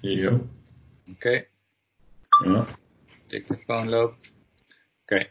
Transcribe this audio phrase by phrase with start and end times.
[0.00, 0.30] Ja.
[0.30, 0.42] Oké,
[1.10, 1.48] okay.
[2.44, 2.66] Ja.
[3.26, 4.32] telefoon loopt.
[5.02, 5.26] Oké.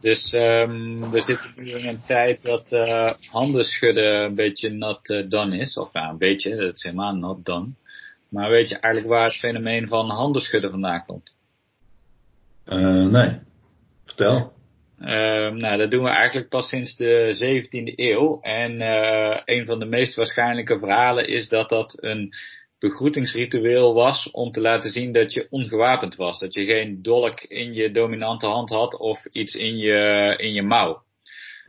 [0.00, 5.10] Dus um, we zitten nu in een tijd dat uh, handen schudden een beetje not
[5.10, 5.76] uh, done is.
[5.76, 7.68] Of ja, een beetje, dat is helemaal not done.
[8.28, 11.36] Maar weet je eigenlijk waar het fenomeen van handen schudden vandaan komt?
[12.66, 13.38] Uh, nee.
[14.04, 14.52] Vertel.
[15.00, 18.40] Uh, nou, dat doen we eigenlijk pas sinds de 17e eeuw.
[18.40, 22.34] En uh, een van de meest waarschijnlijke verhalen is dat dat een
[22.78, 26.38] begroetingsritueel was om te laten zien dat je ongewapend was.
[26.38, 30.62] Dat je geen dolk in je dominante hand had of iets in je, in je
[30.62, 31.02] mouw.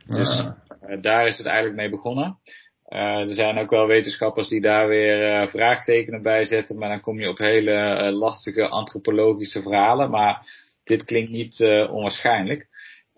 [0.06, 0.52] Dus Ah.
[0.90, 2.38] uh, daar is het eigenlijk mee begonnen.
[2.88, 7.00] Uh, er zijn ook wel wetenschappers die daar weer uh, vraagtekenen bij zetten, maar dan
[7.00, 10.10] kom je op hele lastige antropologische verhalen.
[10.10, 10.46] Maar
[10.84, 12.67] dit klinkt niet onwaarschijnlijk.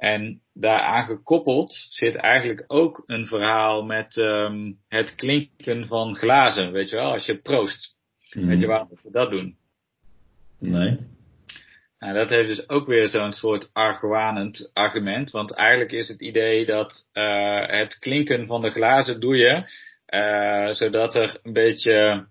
[0.01, 6.91] En daaraan gekoppeld zit eigenlijk ook een verhaal met um, het klinken van glazen, weet
[6.91, 7.97] je wel, als je proost.
[8.35, 8.47] Mhm.
[8.47, 9.57] Weet je waarom we dat doen?
[10.59, 10.99] Nee.
[11.99, 15.30] Nou, dat heeft dus ook weer zo'n soort argwanend argument.
[15.30, 19.71] Want eigenlijk is het idee dat uh, het klinken van de glazen doe je,
[20.15, 22.27] uh, zodat er een beetje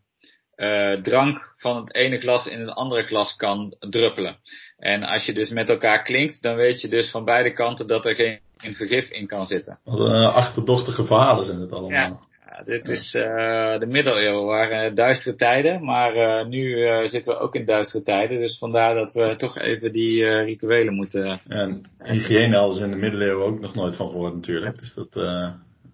[0.59, 4.35] uh, drank van het ene glas in het andere glas kan druppelen.
[4.77, 8.05] En als je dus met elkaar klinkt, dan weet je dus van beide kanten dat
[8.05, 9.79] er geen, geen vergif in kan zitten.
[9.85, 11.89] Wat een uh, achterdochtige verhalen zijn het allemaal.
[11.89, 12.19] Ja.
[12.49, 12.93] Ja, dit ja.
[12.93, 18.39] is uh, de middeleeuwen, waren duistere tijden, maar nu zitten we ook in duistere tijden,
[18.39, 21.39] dus vandaar dat we toch even die rituelen moeten.
[21.47, 25.13] En hygiëne hadden ze in de middeleeuwen ook nog nooit van gehoord natuurlijk, dus dat,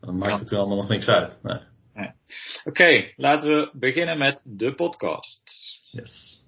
[0.02, 1.38] dat maakt het er allemaal nog niks uit.
[1.43, 1.58] Nee.
[1.95, 2.11] Nee.
[2.59, 5.41] Oké, okay, laten we beginnen met de podcast.
[5.91, 6.43] Yes.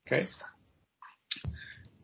[0.00, 0.14] Oké.
[0.14, 0.28] Okay.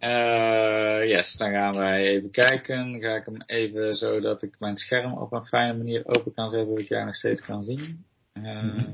[0.03, 2.93] Uh, yes, dan gaan wij even kijken.
[2.93, 6.51] Dan ga ik hem even zodat ik mijn scherm op een fijne manier open kan
[6.51, 8.05] zetten, dat jij nog steeds kan zien.
[8.33, 8.89] Uh,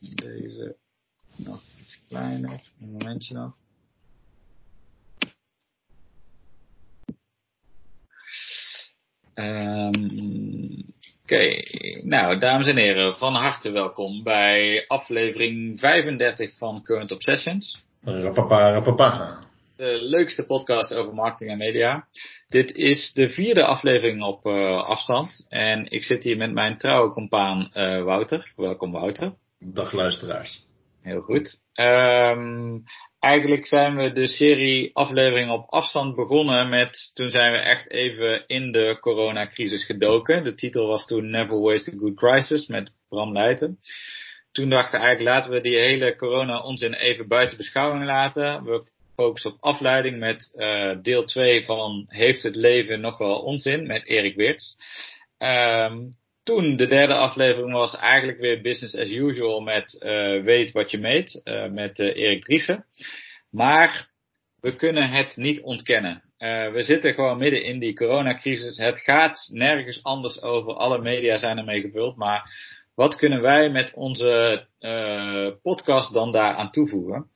[0.00, 0.76] deze
[1.36, 3.56] nog iets kleiner, een momentje nog.
[9.38, 10.84] Um,
[11.22, 12.00] Oké, okay.
[12.04, 17.84] nou dames en heren, van harte welkom bij aflevering 35 van Current Obsessions.
[18.04, 19.38] Rapapa, rapapa.
[19.76, 22.06] De leukste podcast over marketing en media.
[22.48, 27.10] Dit is de vierde aflevering op uh, afstand en ik zit hier met mijn trouwe
[27.10, 28.52] compaan uh, Wouter.
[28.56, 29.32] Welkom Wouter.
[29.58, 30.67] Dag luisteraars.
[31.08, 31.58] Heel goed.
[31.74, 32.82] Um,
[33.18, 38.46] eigenlijk zijn we de serie afleveringen op afstand begonnen met, toen zijn we echt even
[38.46, 40.44] in de coronacrisis gedoken.
[40.44, 43.78] De titel was toen Never Waste a Good Crisis met Bram Leijten.
[44.52, 48.64] Toen dachten we eigenlijk laten we die hele corona onzin even buiten beschouwing laten.
[48.64, 53.86] We focussen op afleiding met uh, deel 2 van Heeft het leven nog wel onzin
[53.86, 54.76] met Erik Weerts.
[55.38, 56.10] Um,
[56.48, 60.98] toen de derde aflevering was eigenlijk weer business as usual met uh, weet wat je
[60.98, 62.84] meet, uh, met uh, Erik Driessen.
[63.50, 64.08] Maar
[64.60, 66.22] we kunnen het niet ontkennen.
[66.72, 68.76] We zitten gewoon midden in die coronacrisis.
[68.76, 70.74] Het gaat nergens anders over.
[70.74, 72.16] Alle media zijn ermee gevuld.
[72.16, 72.50] Maar
[72.94, 74.64] wat kunnen wij met onze
[75.62, 77.26] podcast dan daaraan toevoegen?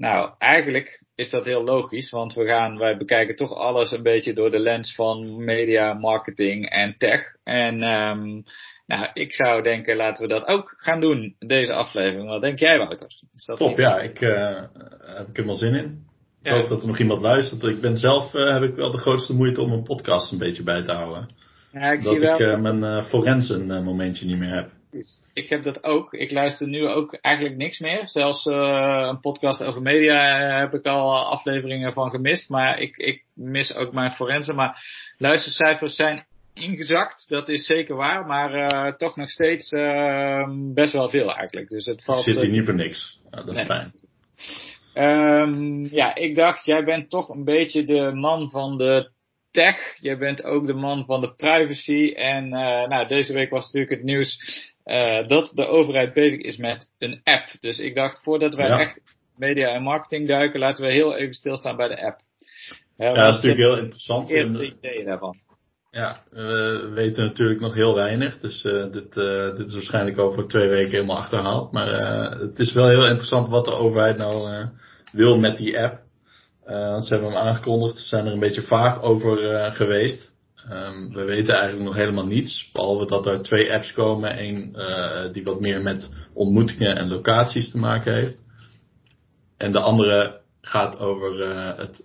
[0.00, 4.32] Nou, eigenlijk is dat heel logisch, want we gaan, wij bekijken toch alles een beetje
[4.32, 7.36] door de lens van media, marketing en tech.
[7.44, 8.42] En um,
[8.86, 12.28] nou, ik zou denken, laten we dat ook gaan doen, deze aflevering.
[12.28, 13.06] Wat denk jij, Wouter?
[13.34, 14.62] Is dat Top, ja, ik uh,
[15.00, 16.04] heb ik helemaal zin in.
[16.42, 16.58] Ik ja.
[16.58, 17.62] hoop dat er nog iemand luistert.
[17.62, 20.62] Ik ben zelf, uh, heb ik wel de grootste moeite om een podcast een beetje
[20.62, 21.28] bij te houden.
[21.72, 22.34] Ja, ik dat zie wel.
[22.34, 24.70] ik uh, mijn forensen momentje niet meer heb.
[25.32, 26.12] Ik heb dat ook.
[26.12, 28.08] Ik luister nu ook eigenlijk niks meer.
[28.08, 32.48] Zelfs uh, een podcast over media heb ik al afleveringen van gemist.
[32.48, 34.54] Maar ik, ik mis ook mijn forensen.
[34.54, 34.84] Maar
[35.18, 38.26] luistercijfers zijn ingezakt, dat is zeker waar.
[38.26, 41.68] Maar uh, toch nog steeds uh, best wel veel eigenlijk.
[41.68, 43.20] Dus het valt, ik zit hier niet voor niks.
[43.30, 43.66] Dat is nee.
[43.66, 43.92] fijn.
[44.94, 49.10] Um, ja, ik dacht, jij bent toch een beetje de man van de
[49.50, 49.96] tech.
[50.00, 52.12] Jij bent ook de man van de privacy.
[52.14, 54.38] En uh, nou, deze week was natuurlijk het nieuws
[54.90, 57.44] uh, dat de overheid bezig is met een app.
[57.60, 58.80] Dus ik dacht, voordat wij ja.
[58.80, 59.00] echt
[59.36, 62.20] media en marketing duiken, laten we heel even stilstaan bij de app.
[62.96, 64.30] Ja, ja dat is natuurlijk heel interessant.
[64.30, 65.36] Eerste ideeën daarvan.
[65.90, 68.38] Ja, we weten natuurlijk nog heel weinig.
[68.38, 71.72] Dus uh, dit, uh, dit is waarschijnlijk over twee weken helemaal achterhaald.
[71.72, 74.66] Maar uh, het is wel heel interessant wat de overheid nou
[75.12, 76.00] wil met die app.
[77.02, 77.98] ze hebben hem aangekondigd.
[77.98, 79.36] Ze zijn er een beetje vaag over
[79.72, 80.29] geweest.
[80.72, 82.70] Um, we weten eigenlijk nog helemaal niets.
[82.72, 84.42] Behalve dat er twee apps komen.
[84.42, 84.76] Eén
[85.32, 88.44] die wat meer met ontmoetingen en locaties te maken heeft.
[89.56, 91.48] En de andere gaat over
[91.78, 92.04] het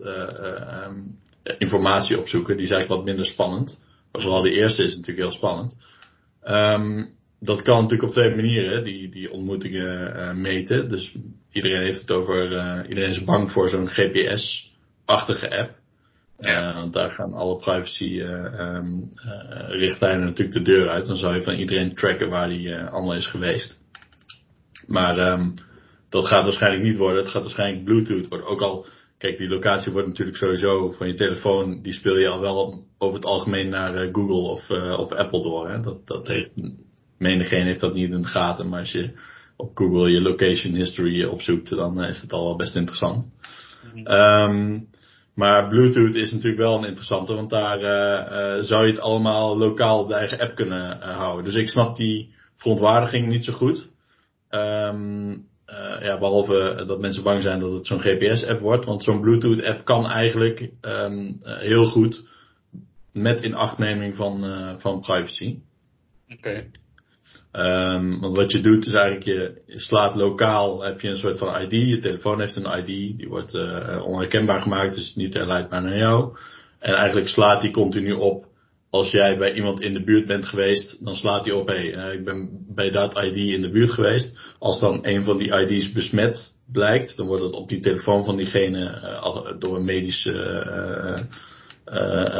[0.88, 1.19] um,
[1.57, 2.56] informatie opzoeken.
[2.56, 3.81] Die is eigenlijk wat minder spannend.
[4.12, 5.78] vooral de eerste is natuurlijk heel spannend.
[6.44, 10.90] Um, dat kan natuurlijk op twee manieren, die, die ontmoetingen meten.
[10.90, 11.16] Dus
[11.52, 12.44] iedereen heeft het over,
[12.90, 15.84] iedereen is bang voor zo'n GPS-achtige app.
[16.40, 16.70] Ja.
[16.70, 19.10] Uh, want daar gaan alle privacy um,
[19.68, 21.06] richtlijnen natuurlijk de deur uit.
[21.06, 23.80] Dan zou je van iedereen tracken waar die allemaal is geweest.
[24.88, 25.54] Maar um,
[26.10, 27.22] dat gaat waarschijnlijk niet worden.
[27.24, 28.48] Het gaat waarschijnlijk Bluetooth worden.
[28.48, 28.86] Ook al,
[29.18, 31.82] kijk, die locatie wordt natuurlijk sowieso van je telefoon.
[31.82, 35.70] Die speel je al wel over het algemeen naar Google of, of Apple door.
[35.70, 35.80] Hè?
[35.80, 36.54] Dat, dat heeft
[37.18, 39.12] menigeen heeft dat niet in de gaten, maar als je
[39.56, 43.26] op Google je location history opzoekt, dan is het al wel best interessant.
[43.94, 44.88] Mm um,
[45.36, 49.58] maar Bluetooth is natuurlijk wel een interessante, want daar uh, uh, zou je het allemaal
[49.58, 51.44] lokaal op de eigen app kunnen uh, houden.
[51.46, 53.90] Dus ik snap die verontwaardiging niet zo goed.
[54.50, 55.48] Um,
[56.02, 60.06] ja, behalve dat mensen bang zijn dat het zo'n GPS-app wordt, want zo'n Bluetooth-app kan
[60.06, 62.24] eigenlijk um, heel goed
[63.12, 64.46] met inachtneming van,
[64.80, 65.60] van privacy.
[66.30, 66.66] Oké.
[67.57, 71.38] Um, want wat je doet is eigenlijk je, je, slaat lokaal, heb je een soort
[71.38, 71.72] van ID.
[71.72, 76.38] Je telefoon heeft een ID, die wordt uh, onherkenbaar gemaakt, dus niet herleidbaar naar jou.
[76.80, 78.46] En eigenlijk slaat die continu op.
[78.90, 82.07] Als jij bij iemand in de buurt bent geweest, dan slaat hij op, hé, hey,
[82.07, 84.56] uh, ik ben bij dat ID in de buurt geweest.
[84.60, 88.38] Als dan een van die ID's besmet blijkt, dan wordt het op die telefoon van
[88.38, 91.28] diegene uh, door een medische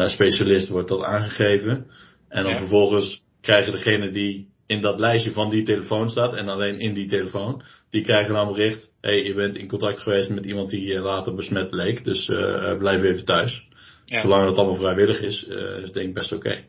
[0.06, 1.85] specialist wordt dat aangegeven.
[2.29, 2.57] En dan ja.
[2.57, 7.09] vervolgens krijgen degene die in dat lijstje van die telefoon staat en alleen in die
[7.09, 11.35] telefoon, die krijgen dan bericht, hey, je bent in contact geweest met iemand die later
[11.35, 13.67] besmet bleek, dus uh, blijf even thuis.
[14.06, 14.21] Ja.
[14.21, 16.47] Zolang het allemaal vrijwillig is, uh, is het denk ik best oké.
[16.47, 16.65] Okay.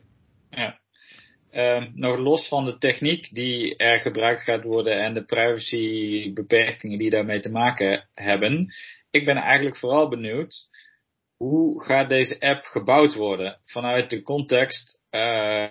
[0.49, 0.79] Ja.
[1.51, 7.09] Uh, nog los van de techniek die er gebruikt gaat worden en de privacybeperkingen die
[7.09, 8.73] daarmee te maken hebben,
[9.11, 10.55] ik ben eigenlijk vooral benieuwd,
[11.37, 15.67] hoe gaat deze app gebouwd worden vanuit de context uh,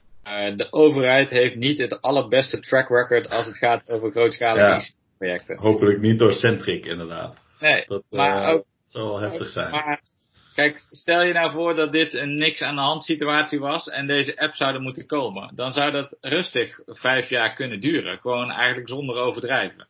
[0.56, 4.82] de overheid heeft niet het allerbeste track record als het gaat over grootschalige ja,
[5.18, 5.58] projecten.
[5.58, 7.42] Hopelijk niet door Centric inderdaad.
[7.60, 9.70] Nee, dat maar ook, zal wel heftig zijn.
[9.70, 10.02] Maar,
[10.54, 14.06] kijk, stel je nou voor dat dit een niks aan de hand situatie was en
[14.06, 15.52] deze app zouden moeten komen.
[15.54, 18.18] Dan zou dat rustig vijf jaar kunnen duren.
[18.18, 19.88] Gewoon eigenlijk zonder overdrijven.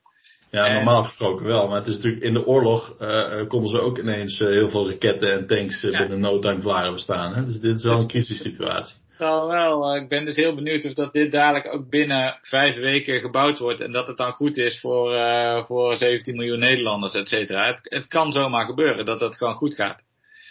[0.51, 1.69] Ja, normaal gesproken wel.
[1.69, 4.91] Maar het is natuurlijk in de oorlog uh, konden ze ook ineens uh, heel veel
[4.91, 5.99] raketten en tanks uh, ja.
[5.99, 7.35] binnen no time klaar bestaan.
[7.35, 7.45] Hè?
[7.45, 9.97] Dus dit is wel een crisissituatie zal wel.
[9.97, 13.81] Ik ben dus heel benieuwd of dat dit dadelijk ook binnen vijf weken gebouwd wordt.
[13.81, 17.67] En dat het dan goed is voor, uh, voor 17 miljoen Nederlanders, et cetera.
[17.67, 20.01] Het, het, kan zomaar gebeuren dat dat gewoon goed gaat.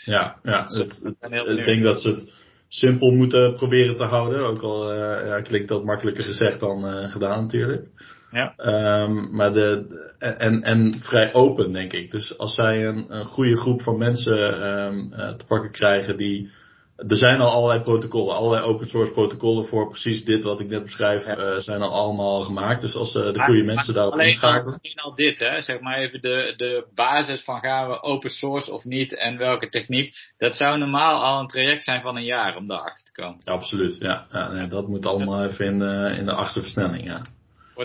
[0.03, 2.33] Ja, ja dus het, het, ik denk dat ze het
[2.67, 4.45] simpel moeten proberen te houden.
[4.45, 7.87] Ook al uh, ja, klinkt dat makkelijker gezegd dan uh, gedaan natuurlijk.
[8.31, 8.53] Ja.
[8.57, 9.85] Um, maar de,
[10.19, 12.11] en, en vrij open, denk ik.
[12.11, 16.51] Dus als zij een, een goede groep van mensen um, te pakken krijgen die
[16.95, 20.83] er zijn al allerlei protocollen, allerlei open source protocollen voor precies dit wat ik net
[20.83, 21.37] beschrijf, ja.
[21.37, 22.81] uh, zijn al allemaal gemaakt.
[22.81, 24.79] Dus als uh, de goede mensen daarop inschakelen.
[24.81, 28.71] Alleen al dit, hè, zeg maar even de, de basis van gaan we open source
[28.71, 30.15] of niet en welke techniek.
[30.37, 33.41] Dat zou normaal al een traject zijn van een jaar om daarachter te komen.
[33.43, 34.25] Ja, absoluut, ja.
[34.31, 37.25] ja nee, dat moet allemaal even in de, in de achtste versnelling, ja.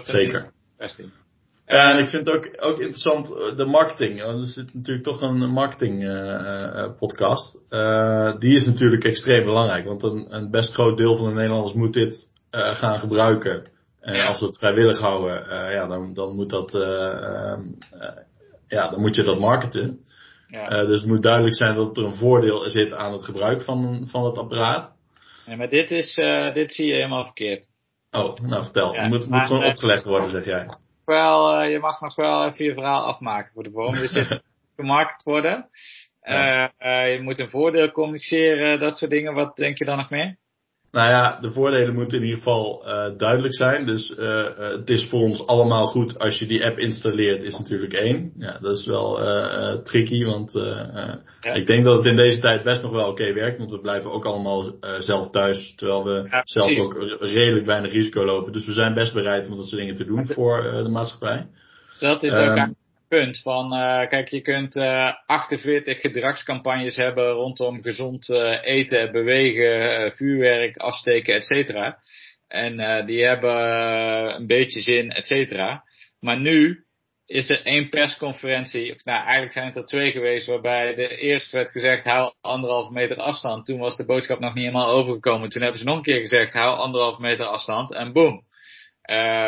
[0.02, 0.50] Zeker.
[1.70, 4.20] Ja, en ik vind het ook, ook interessant, eh, de marketing.
[4.20, 7.58] Er zit natuurlijk toch een marketing uh, podcast.
[7.70, 11.74] Uh, die is natuurlijk extreem belangrijk, want een, een, best groot deel van de Nederlanders
[11.74, 13.66] moet dit uh, gaan gebruiken.
[14.00, 14.26] En ja.
[14.26, 17.60] als we het vrijwillig houden, ja, dan, dan moet dat, ehm,
[18.68, 19.98] ja, dan moet je dat marketen.
[20.48, 20.84] Ja.
[20.84, 24.24] dus het moet duidelijk zijn dat er een voordeel zit aan het gebruik van, van
[24.24, 24.92] het apparaat.
[25.46, 26.14] Ja, maar dit is,
[26.54, 27.66] dit zie je helemaal verkeerd.
[28.10, 28.94] Oh, nou vertel.
[28.94, 30.66] het moet, moet gewoon opgelegd worden, zeg jij
[31.04, 34.00] wel, uh, je mag nog wel even je verhaal afmaken voor de volgende.
[34.00, 34.42] Dus het
[34.76, 35.68] gemarket worden.
[36.22, 36.72] Ja.
[36.78, 39.34] Uh, je moet een voordeel communiceren, dat soort dingen.
[39.34, 40.36] Wat denk je dan nog meer?
[40.92, 43.86] Nou ja, de voordelen moeten in ieder geval uh, duidelijk zijn.
[43.86, 47.92] Dus uh, het is voor ons allemaal goed als je die app installeert, is natuurlijk
[47.92, 48.32] één.
[48.36, 51.54] Ja, dat is wel uh, tricky, want ja.
[51.54, 53.58] ik denk dat het in deze tijd best nog wel oké okay werkt.
[53.58, 58.24] Want we blijven ook allemaal zelf thuis, terwijl we ja, zelf ook redelijk weinig risico
[58.24, 58.52] lopen.
[58.52, 61.46] Dus we zijn best bereid om dat soort dingen te doen voor de maatschappij.
[61.98, 62.74] Dat is ook um,
[63.10, 63.40] punt.
[63.42, 70.76] Van, uh, kijk, je kunt uh, 48 gedragscampagnes hebben rondom gezond uh, eten, bewegen, vuurwerk,
[70.76, 71.98] afsteken, et cetera.
[72.48, 73.56] En die hebben
[74.36, 75.84] een beetje zin, et cetera.
[76.20, 76.84] Maar nu
[77.26, 81.56] is er één persconferentie, of nou eigenlijk zijn het er twee geweest, waarbij de eerste
[81.56, 83.66] werd gezegd hou anderhalve meter afstand.
[83.66, 85.48] Toen was de boodschap nog niet helemaal overgekomen.
[85.48, 88.42] Toen hebben ze nog een keer gezegd hou anderhalve meter afstand en boom.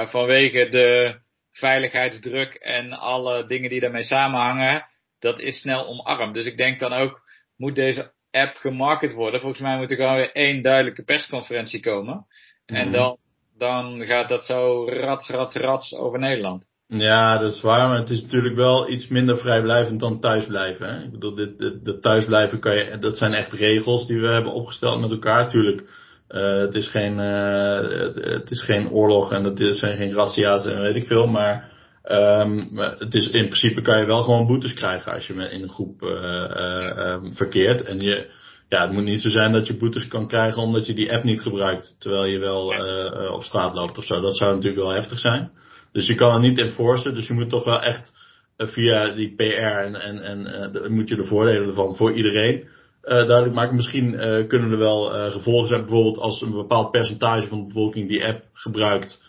[0.08, 1.20] vanwege de
[1.52, 4.84] veiligheidsdruk en alle dingen die daarmee samenhangen,
[5.18, 6.34] dat is snel omarmd.
[6.34, 7.20] Dus ik denk dan ook,
[7.56, 9.40] moet deze app gemarket worden.
[9.40, 12.26] Volgens mij moet er gewoon weer één duidelijke persconferentie komen.
[12.66, 12.92] En Mhm.
[12.92, 13.16] dan,
[13.58, 16.64] dan gaat dat zo rats, rats, rats over Nederland.
[16.86, 20.94] Ja, dat is waar, maar het is natuurlijk wel iets minder vrijblijvend dan thuisblijven.
[20.94, 21.02] Hè?
[21.04, 24.52] Ik bedoel, dit, dit, dit thuisblijven kan je, dat zijn echt regels die we hebben
[24.52, 25.48] opgesteld met elkaar.
[25.48, 25.90] Tuurlijk,
[26.32, 30.82] eh, het, is geen, eh, het, is geen oorlog en het zijn geen razzia's en
[30.82, 31.70] weet ik veel, maar
[32.02, 32.58] ehm,
[32.98, 36.02] het is, in principe kan je wel gewoon boetes krijgen als je in een groep
[36.02, 37.82] eh, eh, ehm, verkeert.
[37.82, 38.30] En je,
[38.68, 41.24] ja, het moet niet zo zijn dat je boetes kan krijgen omdat je die app
[41.24, 42.66] niet gebruikt, terwijl je wel
[43.32, 44.20] op straat loopt of zo.
[44.20, 45.50] Dat zou natuurlijk wel heftig zijn.
[45.92, 48.12] Dus je kan het niet enforcen, dus je moet toch wel echt
[48.56, 52.68] via die PR en, en, en moet je de voordelen ervan voor iedereen
[53.02, 53.76] duidelijk maken.
[53.76, 57.66] Misschien eh, kunnen er wel eh, gevolgen zijn, bijvoorbeeld als een bepaald percentage van de
[57.66, 59.20] bevolking die app gebruikt,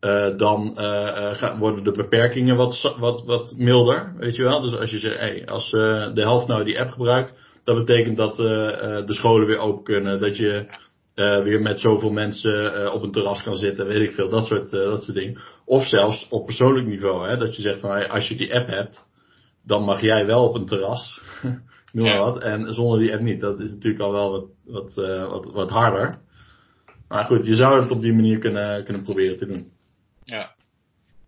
[0.00, 4.60] eh, dan eh, eh, worden de beperkingen wat, wat, wat milder, weet je wel.
[4.60, 7.34] Dus als je zegt, hey, als eh, de helft nou die app gebruikt,
[7.64, 10.66] dat betekent dat eh, eh, de scholen weer open kunnen, dat je
[11.14, 14.46] eh, weer met zoveel mensen eh, op een terras kan zitten, weet ik veel, dat
[14.46, 15.40] soort, eh, dat soort dingen.
[15.64, 18.68] Of zelfs op persoonlijk niveau, hè, dat je zegt van hey, als je die app
[18.68, 19.06] hebt,
[19.64, 21.20] dan mag jij wel op een terras,
[21.92, 23.40] noem maar wat, en zonder die app niet.
[23.40, 26.14] Dat is natuurlijk al wel wat, wat, eh, wat, wat harder.
[27.08, 29.72] Maar goed, je zou het op die manier kunnen, kunnen proberen te doen.
[30.24, 30.54] Ja.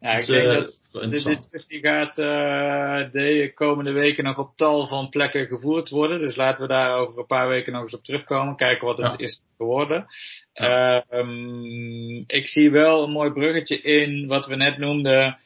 [0.00, 1.42] Ja, ik Dus, denk eh, dat interessant.
[1.50, 6.18] discussie gaat eh, de komende weken nog op tal van plekken gevoerd worden.
[6.20, 8.56] Dus laten we daar over een paar weken nog eens op terugkomen.
[8.56, 9.18] Kijken wat het Ja.
[9.26, 10.06] is geworden.
[10.52, 15.38] Ehm, ik zie wel een mooi bruggetje in wat we net noemden.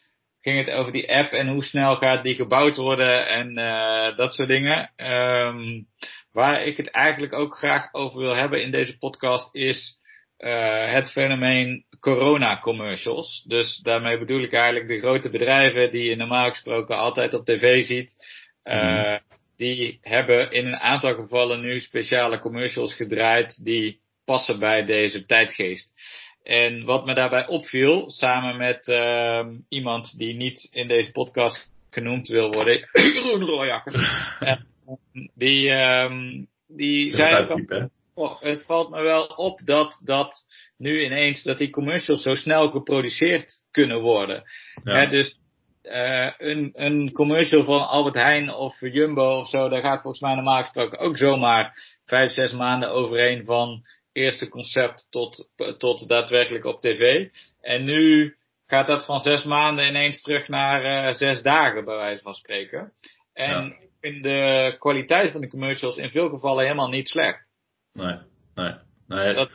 [0.46, 4.34] Ging het over die app en hoe snel gaat die gebouwd worden en eh, dat
[4.34, 4.90] soort dingen.
[4.96, 5.82] Ehm,
[6.32, 9.98] waar ik het eigenlijk ook graag over wil hebben in deze podcast is
[10.36, 13.44] eh, het fenomeen corona commercials.
[13.46, 17.84] Dus daarmee bedoel ik eigenlijk de grote bedrijven die je normaal gesproken altijd op tv
[17.84, 18.14] ziet.
[18.64, 19.18] Mhm.
[19.56, 25.92] Die hebben in een aantal gevallen nu speciale commercials gedraaid die passen bij deze tijdgeest.
[26.46, 32.28] En wat me daarbij opviel, samen met ehm, iemand die niet in deze podcast genoemd
[32.28, 33.94] wil worden, Jeroen Rooijakker,
[35.34, 37.90] die, ehm, die zei ook al.
[38.14, 40.44] Oh, het valt me wel op dat, dat
[40.76, 44.42] nu ineens dat die commercials zo snel geproduceerd kunnen worden.
[44.84, 44.98] Ja.
[44.98, 45.38] Hè, dus
[45.82, 50.34] eh, een, een commercial van Albert Heijn of Jumbo of zo, daar gaat volgens mij
[50.34, 51.72] normaal gesproken ook zomaar
[52.04, 53.82] vijf, zes maanden overheen van
[54.16, 57.28] eerste concept tot, tot daadwerkelijk op tv.
[57.60, 62.22] En nu gaat dat van zes maanden ineens terug naar eh, zes dagen, bij wijze
[62.22, 62.92] van spreken.
[63.32, 63.76] En Ja.
[63.80, 67.46] ik vind de kwaliteit van de commercials in veel gevallen helemaal niet slecht.
[67.92, 68.18] Nee,
[68.54, 68.74] nee.
[69.06, 69.34] nee.
[69.34, 69.50] Dat-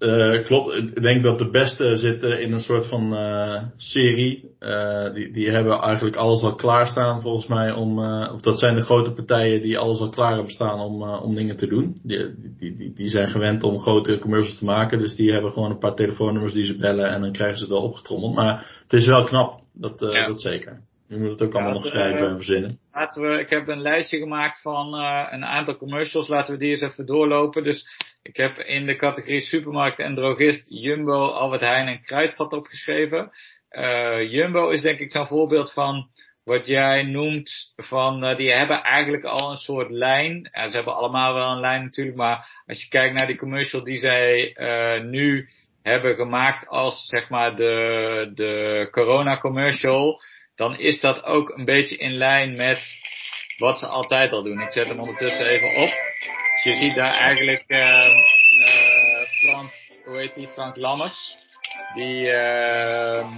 [0.00, 0.74] Eh, klopt.
[0.74, 4.50] Ik denk dat de beste zitten in een soort van eh, serie.
[4.58, 7.98] Eh, die, die hebben eigenlijk alles al klaarstaan volgens mij om.
[8.32, 11.56] of dat zijn de grote partijen die alles al klaar hebben staan om, om dingen
[11.56, 11.96] te doen.
[12.02, 14.98] Die, die, die, die zijn gewend om grote commercials te maken.
[14.98, 17.72] Dus die hebben gewoon een paar telefoonnummers die ze bellen en dan krijgen ze het
[17.72, 18.34] wel opgetrommeld.
[18.34, 19.60] Maar het is wel knap.
[19.72, 20.26] Dat, Ja.
[20.26, 20.80] dat zeker.
[21.10, 22.78] Je moet het ook allemaal nog schrijven eh, en verzinnen.
[22.92, 26.28] Laten we, ik heb een lijstje gemaakt van eh, een aantal commercials.
[26.28, 27.64] Laten we die eens even doorlopen.
[27.64, 27.86] Dus
[28.22, 33.30] ik heb in de categorie supermarkt en drogist Jumbo, Albert Heijn en Kruidvat opgeschreven.
[33.68, 36.08] Eh, Jumbo is denk ik zo'n voorbeeld van
[36.44, 40.48] wat jij noemt van die hebben eigenlijk al een soort lijn.
[40.52, 43.98] Ze hebben allemaal wel een lijn natuurlijk, maar als je kijkt naar die commercial die
[43.98, 44.54] zij
[45.02, 45.48] nu
[45.82, 50.20] hebben gemaakt als zeg maar de, de corona commercial,
[50.60, 52.80] dan is dat ook een beetje in lijn met
[53.58, 54.60] wat ze altijd al doen.
[54.60, 55.90] Ik zet hem ondertussen even op.
[56.52, 59.70] Dus je ziet daar eigenlijk eh, eh, Frank,
[60.04, 61.36] hoe heet die, Frank Lammers.
[61.94, 63.28] Die, ehm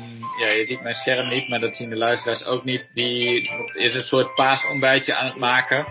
[0.41, 2.87] ja, je ziet mijn scherm niet, maar dat zien de luisteraars ook niet.
[2.95, 5.87] Die is een soort paasontbijtje aan het maken.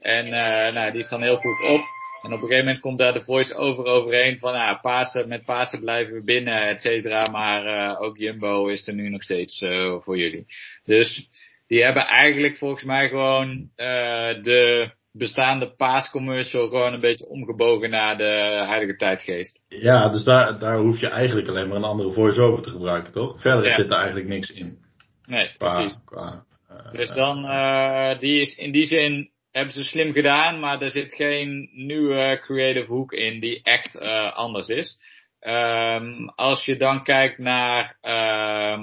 [0.00, 1.82] En eh nou, die is dan heel goed op.
[2.22, 5.80] En op een gegeven moment komt daar de voice-over overheen van, ah, Pasen, met Pasen
[5.80, 7.30] blijven we binnen, et cetera.
[7.30, 10.46] Maar eh ook Jumbo is er nu nog steeds eh, voor jullie.
[10.84, 11.28] Dus
[11.66, 18.16] die hebben eigenlijk volgens mij gewoon eh de bestaande paascommercial gewoon een beetje omgebogen naar
[18.16, 19.60] de huidige tijdgeest.
[19.68, 23.40] Ja, dus daar, daar hoef je eigenlijk alleen maar een andere voice-over te gebruiken, toch?
[23.40, 23.74] Verder Ja.
[23.74, 24.78] zit er eigenlijk niks in.
[25.26, 25.98] Nee, Qua, precies.
[26.04, 26.44] qua,
[26.92, 31.14] Dus dan, eh die is in die zin hebben ze slim gedaan, maar er zit
[31.14, 34.98] geen nieuwe creative hoek in die echt eh, anders is.
[35.40, 38.82] Ehm, als je dan kijkt naar ehm,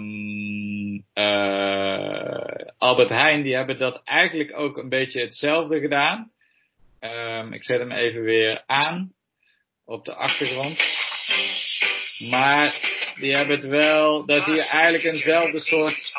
[1.14, 6.32] eh, Albert Heijn, die hebben dat eigenlijk ook een beetje hetzelfde gedaan.
[7.00, 9.12] Ehm, ik zet hem even weer aan
[9.86, 10.80] op de achtergrond.
[12.30, 16.14] Maar die hebben het wel, daar zie je eigenlijk eenzelfde soort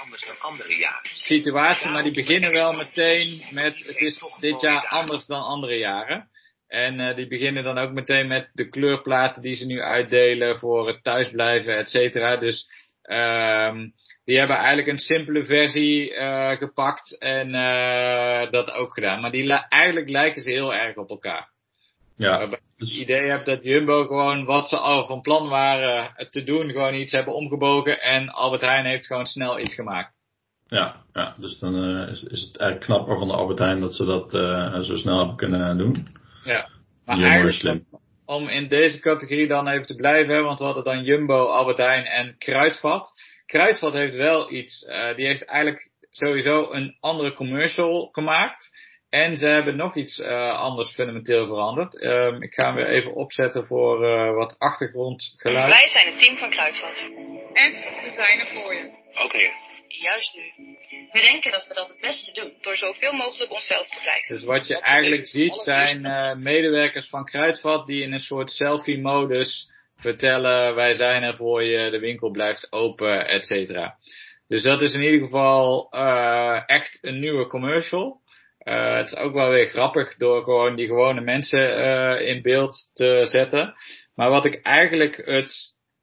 [1.03, 6.29] situatie, maar die beginnen wel meteen met, het is dit jaar anders dan andere jaren.
[6.69, 10.87] En uh, die beginnen dan ook meteen met de kleurplaten die ze nu uitdelen voor
[10.87, 12.37] het thuisblijven, et cetera.
[12.37, 12.67] Dus
[13.03, 13.93] um,
[14.25, 19.21] die hebben eigenlijk een simpele versie uh, gepakt en uh, dat ook gedaan.
[19.21, 21.49] Maar die eigenlijk lijken ze heel erg op elkaar.
[22.17, 22.39] Ja.
[22.39, 22.59] Waarbij.
[22.79, 26.95] Het idee heb dat Jumbo gewoon wat ze al van plan waren te doen, gewoon
[26.95, 30.13] iets hebben omgebogen en Albert Heijn heeft gewoon snel iets gemaakt.
[30.67, 33.95] Ja, ja dus dan uh, is, is het eigenlijk knapper van de Albert Heijn dat
[33.95, 36.07] ze dat uh, zo snel hebben kunnen doen.
[36.45, 36.69] Ja,
[37.05, 37.87] maar Jumbo eigenlijk slim.
[38.25, 42.05] om in deze categorie dan even te blijven, want we hadden dan Jumbo, Albert Heijn
[42.05, 43.11] en Kruidvat.
[43.47, 48.71] Kruidvat heeft wel iets, uh, die heeft eigenlijk sowieso een andere commercial gemaakt.
[49.11, 52.03] En ze hebben nog iets uh, anders fundamenteel veranderd.
[52.03, 55.75] Um, ik ga hem weer even opzetten voor uh, wat achtergrondgeluid.
[55.75, 56.97] Wij zijn het team van Kruidvat.
[57.53, 57.73] En
[58.05, 58.91] we zijn er voor je.
[59.11, 59.25] Oké.
[59.25, 59.53] Okay.
[59.89, 60.43] Juist nu.
[61.13, 64.35] We denken dat we dat het beste doen door zoveel mogelijk onszelf te blijven.
[64.35, 69.71] Dus wat je eigenlijk ziet zijn uh, medewerkers van Kruidvat die in een soort selfie-modus
[69.97, 73.97] vertellen: wij zijn er voor je, de winkel blijft open, et cetera.
[74.49, 75.91] Dus dat is in ieder geval
[76.67, 78.21] echt een nieuwe commercial.
[78.65, 82.91] Uh, het is ook wel weer grappig door gewoon die gewone mensen uh, in beeld
[82.93, 83.75] te zetten.
[84.15, 85.55] Maar wat ik eigenlijk het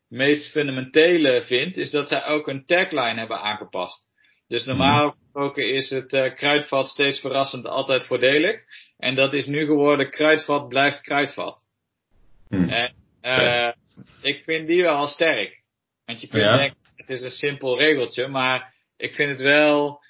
[0.08, 4.04] meest fundamentele vind, is dat zij ook een tagline hebben aangepast.
[4.48, 5.18] Dus normaal mhm.
[5.18, 8.62] gesproken is het uh, kruidvat steeds verrassend altijd voordelig.
[8.98, 11.62] En dat is nu geworden kruidvat blijft kruidvat.
[12.48, 12.70] Hmm.
[12.70, 12.94] En
[14.22, 15.64] ik vind die wel sterk.
[16.06, 16.58] Want je kunt ja.
[16.58, 20.04] denken, het is een simpel regeltje, maar ik vind het wel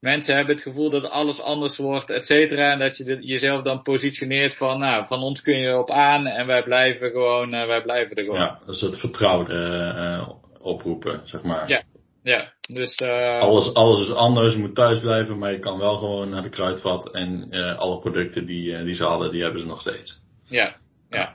[0.00, 2.72] mensen hebben het gevoel dat alles anders wordt, et cetera.
[2.72, 6.46] En dat je jezelf dan positioneert van, nou, van ons kun je op aan en
[6.46, 8.40] wij blijven gewoon, uh, wij blijven er gewoon.
[8.40, 10.28] Ja, dat is het vertrouwde uh,
[10.60, 11.68] oproepen, zeg maar.
[11.68, 11.82] Ja,
[12.22, 12.52] ja.
[12.60, 16.30] Dus, uh, alles, alles is anders, je moet thuis blijven, maar je kan wel gewoon
[16.30, 20.20] naar de kruidvat en alle producten die, die ze hadden, die hebben ze nog steeds.
[20.44, 20.76] Ja,
[21.10, 21.34] ja.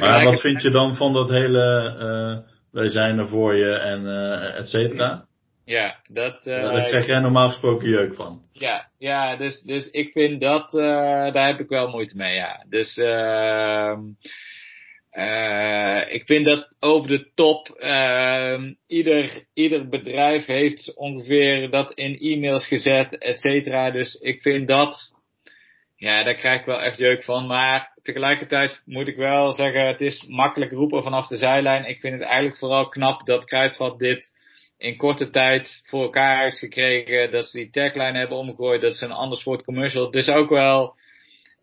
[0.00, 4.06] maar wat vind je dan van dat hele, wij zijn er voor je en
[4.56, 5.25] et cetera?
[5.66, 6.46] Ja, dat...
[6.46, 8.40] Uh, ja, daar krijg jij normaal gesproken jeuk van.
[8.52, 12.64] Ja, ja dus, dus ik vind dat, uh, daar heb ik wel moeite mee, ja.
[12.68, 13.96] Dus uh,
[15.12, 22.18] uh, ik vind dat over de top, uh, ieder, ieder bedrijf heeft ongeveer dat in
[22.18, 23.90] e-mails gezet, et cetera.
[23.90, 25.12] Dus ik vind dat,
[25.96, 27.46] ja, daar krijg ik wel echt jeuk van.
[27.46, 31.84] Maar tegelijkertijd moet ik wel zeggen, het is makkelijk roepen vanaf de zijlijn.
[31.84, 34.34] Ik vind het eigenlijk vooral knap dat Kruidvat dit
[34.78, 37.30] in korte tijd voor elkaar heeft gekregen.
[37.30, 38.80] Dat ze die tagline hebben omgegooid.
[38.80, 40.10] Dat ze een ander soort commercial.
[40.10, 40.94] Dus ook wel,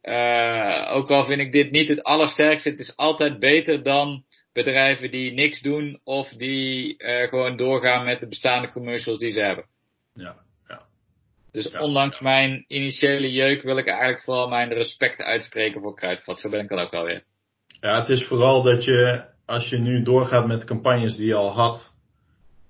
[0.03, 2.69] uh, ook al vind ik dit niet het allersterkste.
[2.69, 4.23] Het is altijd beter dan
[4.53, 5.99] bedrijven die niks doen.
[6.03, 9.65] Of die uh, gewoon doorgaan met de bestaande commercials die ze hebben.
[10.13, 10.35] Ja,
[10.67, 10.81] ja.
[11.51, 16.39] Dus ondanks mijn initiële jeuk wil ik eigenlijk vooral mijn respect uitspreken voor Kruidvat.
[16.39, 17.23] Zo ben ik dan ook alweer.
[17.81, 21.51] Ja, het is vooral dat je, als je nu doorgaat met campagnes die je al
[21.51, 21.92] had,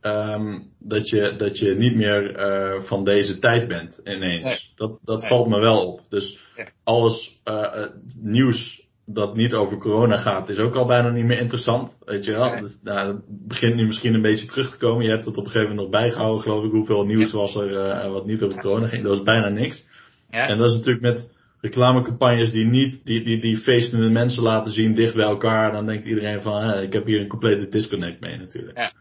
[0.03, 4.73] um, dat, je, dat je niet meer uh, van deze tijd bent ineens.
[4.75, 6.01] Dat, dat valt me wel op.
[6.09, 6.67] Dus ja.
[6.83, 7.85] alles uh,
[8.21, 11.97] nieuws dat niet over corona gaat, is ook al bijna niet meer interessant.
[12.05, 12.59] Weet je wel?
[12.59, 15.03] Dus, nou, het begint nu misschien een beetje terug te komen.
[15.03, 16.71] Je hebt het op een gegeven moment nog bijgehouden, geloof ik.
[16.71, 19.03] Hoeveel nieuws was er uh, wat niet over corona ging.
[19.03, 19.85] Dat was bijna niks.
[20.29, 24.95] En dat is natuurlijk met reclamecampagnes die niet, die, die, die feestende mensen laten zien
[24.95, 25.71] dicht bij elkaar.
[25.71, 28.77] Dan denkt iedereen van, ik heb hier een complete disconnect mee natuurlijk.
[28.77, 28.93] Ja.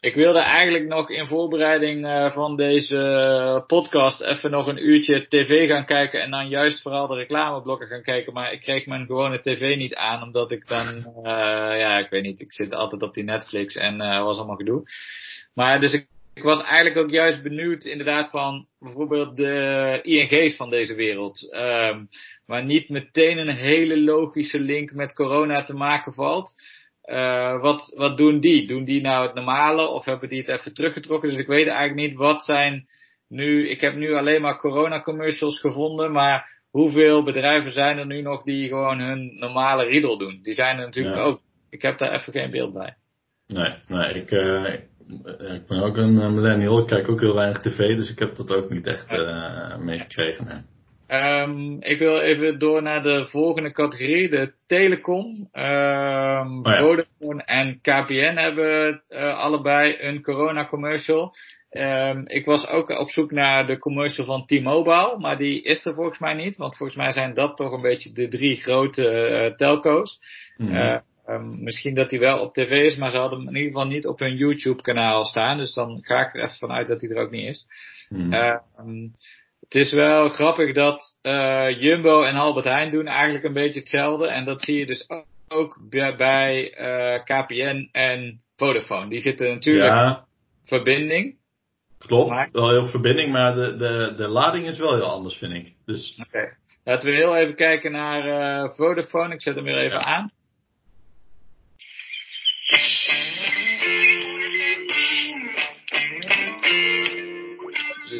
[0.00, 5.68] Ik wilde eigenlijk nog in voorbereiding uh, van deze podcast even nog een uurtje tv
[5.68, 8.32] gaan kijken en dan juist vooral de reclameblokken gaan kijken.
[8.32, 11.22] Maar ik kreeg mijn gewone tv niet aan, omdat ik dan, uh,
[11.78, 14.82] ja, ik weet niet, ik zit altijd op die Netflix en uh, was allemaal gedoe.
[15.54, 20.70] Maar dus ik, ik was eigenlijk ook juist benieuwd inderdaad van bijvoorbeeld de ING's van
[20.70, 21.54] deze wereld.
[21.54, 22.08] Um,
[22.46, 26.54] waar niet meteen een hele logische link met corona te maken valt.
[27.10, 28.66] Uh, wat, wat doen die?
[28.66, 31.30] Doen die nou het normale of hebben die het even teruggetrokken?
[31.30, 32.86] Dus ik weet eigenlijk niet wat zijn
[33.28, 33.68] nu.
[33.68, 38.42] Ik heb nu alleen maar corona commercials gevonden, maar hoeveel bedrijven zijn er nu nog
[38.42, 40.40] die gewoon hun normale riedel doen?
[40.42, 41.22] Die zijn er natuurlijk ja.
[41.22, 41.40] ook.
[41.70, 42.96] Ik heb daar even geen beeld bij.
[43.46, 44.72] Nee, nee ik, uh,
[45.54, 46.78] ik ben ook een millennial.
[46.78, 50.66] Ik kijk ook heel weinig tv, dus ik heb dat ook niet echt uh, meegekregen.
[51.08, 55.24] Um, ik wil even door naar de volgende categorie, de telecom.
[55.52, 56.78] Um, oh ja.
[56.78, 61.34] Vodafone en KPN hebben uh, allebei een corona commercial.
[61.70, 65.94] Um, ik was ook op zoek naar de commercial van T-Mobile, maar die is er
[65.94, 69.56] volgens mij niet, want volgens mij zijn dat toch een beetje de drie grote uh,
[69.56, 70.18] telco's.
[70.56, 70.76] Mm -hmm.
[70.76, 70.96] uh,
[71.28, 73.86] Ehm, misschien dat hij wel op tv is, maar ze hadden hem in ieder geval
[73.86, 75.58] niet op hun YouTube kanaal staan.
[75.58, 77.66] Dus dan ga ik er even vanuit dat hij er ook niet is.
[78.30, 79.08] Ehm,
[79.68, 84.26] het is wel grappig dat eh, Jumbo en Albert Heijn doen eigenlijk een beetje hetzelfde.
[84.28, 85.06] En dat zie je dus
[85.48, 89.08] ook, bij, bij eh, KPN en Vodafone.
[89.08, 90.24] Die zitten natuurlijk ja,
[90.64, 91.36] verbinding.
[91.98, 92.30] klopt.
[92.30, 95.72] Maar- Wel heel verbinding, maar de, de, de lading is wel heel anders, vind ik.
[95.84, 96.56] Dus Oké.
[96.84, 99.34] Laten we heel even kijken naar eh, Vodafone.
[99.34, 100.04] Ik zet hem weer even Ja.
[100.04, 100.30] aan.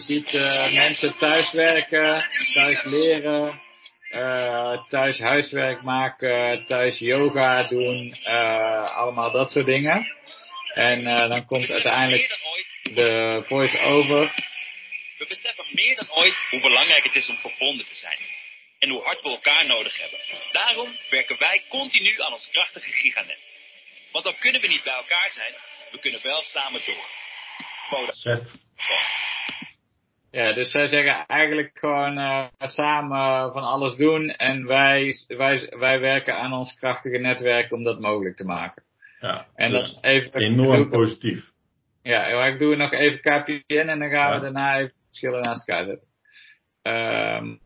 [0.09, 3.61] Ziet eh, mensen thuis werken, thuis leren,
[4.11, 10.17] eh, thuis huiswerk maken, thuis yoga doen, eh, allemaal dat soort dingen.
[10.75, 12.39] En eh, dan komt uiteindelijk
[12.83, 14.33] de voice-over.
[15.19, 18.19] we beseffen meer dan ooit hoe belangrijk het is om verbonden te zijn.
[18.79, 20.19] En hoe hard we elkaar nodig hebben.
[20.53, 23.39] Daarom werken wij continu aan ons krachtige giganet.
[24.13, 25.55] Want dan kunnen we niet bij elkaar zijn,
[25.91, 27.05] we kunnen wel samen door.
[30.31, 36.01] Ja, dus zij zeggen eigenlijk gewoon eh, samen van alles doen en wij, wij, wij
[36.01, 38.83] werken aan ons krachtige netwerk om dat mogelijk te maken.
[39.21, 41.51] Ja, En dus dan even, enorm doe- positief.
[42.03, 44.35] ja, maar ik doe nog even KPN en dan gaan Ja.
[44.35, 46.07] we daarna even verschillen naast elkaar zetten.
[46.83, 47.57] Ehm,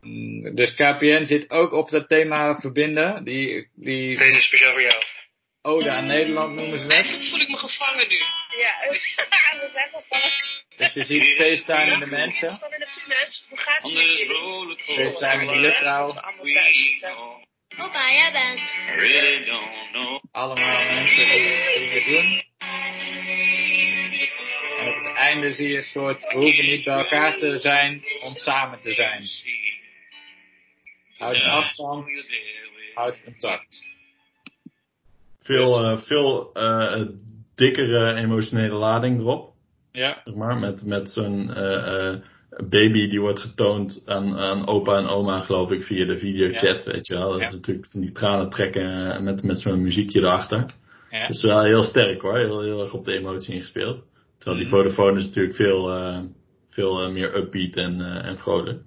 [0.55, 3.23] dus KPN zit ook op dat thema verbinden.
[3.23, 5.03] Die, die Deze is speciaal voor jou.
[5.65, 7.29] Ode aan Nederland noemen ze het.
[7.29, 8.17] voel ik me gevangen nu.
[8.59, 8.73] Ja,
[9.59, 10.33] we zijn bang.
[10.77, 12.49] Dus je ziet FaceTime de mensen.
[12.59, 13.45] Van in de tunnels.
[13.49, 14.77] Hoe gaat het met het jullie?
[14.77, 17.15] FaceTime we zitten.
[17.75, 18.59] Papa, jij bent.
[18.95, 20.23] really don't know.
[20.31, 22.43] Allemaal mensen die dingen doen.
[24.79, 28.03] En op het einde zie je een soort, we hoeven niet bij elkaar te zijn
[28.23, 29.27] om samen te zijn.
[31.17, 32.05] Houd afstand,
[32.93, 33.91] houd contact.
[35.43, 37.01] Veel, eh, veel eh,
[37.55, 39.51] dikkere emotionele lading erop.
[39.91, 42.15] Ja, zeg maar, met, met zo'n eh,
[42.69, 47.07] baby die wordt getoond aan, aan opa en oma, geloof ik, via de videochat, weet
[47.07, 47.29] je wel.
[47.31, 47.45] Dat Ja.
[47.47, 50.65] is natuurlijk van die tranen trekken met, met zo'n muziekje erachter.
[51.11, 51.21] ja.
[51.27, 54.03] Dat is wel heel sterk hoor, heel, heel erg op de emotie ingespeeld.
[54.37, 54.75] Terwijl die Mhm.
[54.83, 56.19] Vodafone is natuurlijk veel, eh,
[56.69, 58.81] veel meer upbeat en, eh, en vrolijk.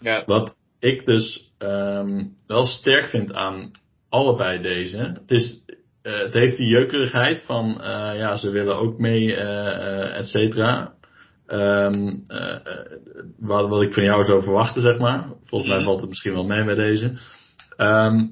[0.00, 0.22] ja.
[0.26, 3.70] Wat ik dus ehm, wel sterk vind aan
[4.08, 4.98] allebei deze.
[4.98, 5.62] Het, is,
[6.04, 10.92] eh, het heeft die jeukerigheid van eh, ja, ze willen ook mee, eh, et cetera.
[11.46, 12.60] Ehm, eh, eh,
[13.38, 15.24] wat, wat ik van jou zou verwachten, zeg maar.
[15.44, 15.86] Volgens mij Mhm.
[15.88, 17.12] valt het misschien wel mee bij deze.
[17.76, 18.26] Ehm,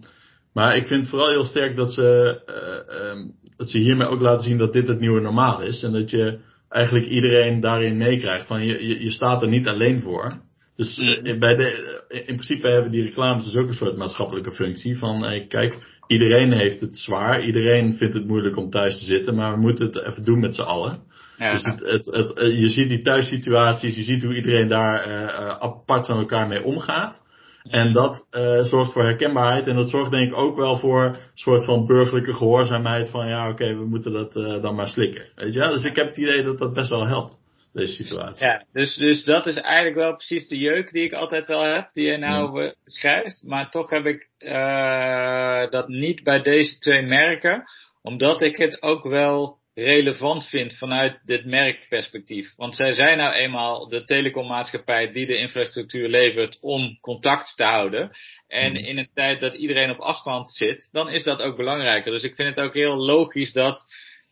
[0.53, 4.45] maar ik vind vooral heel sterk dat ze, eh, ehm, dat ze hiermee ook laten
[4.45, 5.83] zien dat dit het nieuwe normaal is.
[5.83, 8.47] En dat je eigenlijk iedereen daarin meekrijgt.
[8.47, 10.33] Van je, je, je staat er niet alleen voor.
[10.77, 10.97] Dus
[11.39, 14.99] bij de, in principe hebben die reclames dus ook een soort maatschappelijke functie.
[14.99, 15.79] Van kijk,
[16.13, 17.41] iedereen heeft het zwaar.
[17.41, 19.35] Iedereen vindt het moeilijk om thuis te zitten.
[19.35, 20.99] Maar we moeten het even doen met z'n allen.
[21.39, 21.53] ja.
[21.53, 23.97] Dus het, het, het, eh, je ziet die thuissituaties.
[23.97, 27.23] Je ziet hoe iedereen daar eh, eh, apart van elkaar mee omgaat.
[27.63, 28.27] En dat
[28.63, 29.67] zorgt voor herkenbaarheid.
[29.67, 33.11] En dat zorgt denk ik ook wel voor een soort van burgerlijke gehoorzaamheid.
[33.11, 35.27] Van ja, oké, we moeten dat dan maar slikken.
[35.35, 35.61] Weet je?
[35.61, 37.42] Dus ik heb het idee dat dat best wel helpt.
[37.73, 38.47] Deze situatie.
[38.47, 41.91] Ja, dus, dus dat is eigenlijk wel precies de jeuk die ik altijd wel heb,
[41.93, 43.43] die je nou eh, beschrijft.
[43.47, 47.65] Maar toch heb ik eh, dat niet bij deze twee merken,
[48.03, 52.53] omdat ik het ook wel relevant vind vanuit dit merkperspectief.
[52.57, 58.11] Want zij zijn nou eenmaal de telecommaatschappij die de infrastructuur levert om contact te houden.
[58.49, 62.13] En in een tijd dat iedereen op afstand zit, dan is dat ook belangrijker.
[62.13, 63.85] Dus ik vind het ook heel logisch dat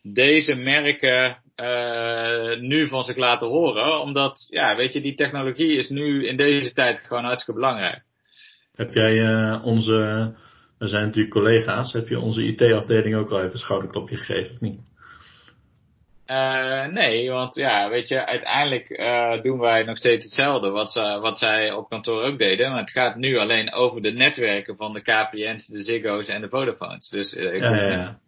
[0.02, 4.00] deze merken eh, nu van zich laten horen.
[4.00, 8.02] Omdat, ja, weet je, die technologie is nu in deze tijd gewoon hartstikke belangrijk.
[8.74, 10.32] Heb jij eh, onze,
[10.78, 14.60] we zijn natuurlijk collega's, heb je onze IT-afdeling ook al even een schouderklopje gegeven of
[14.60, 14.78] niet?
[16.26, 18.88] Eh, nee, want ja, weet je, uiteindelijk
[19.42, 22.70] doen wij nog steeds hetzelfde wat, wat zij op kantoor ook deden.
[22.70, 26.48] Maar het gaat nu alleen over de netwerken van de KPN's, de Ziggo's en de
[26.48, 27.08] Vodafones.
[27.08, 28.18] Dus ik Ja, ja, ja.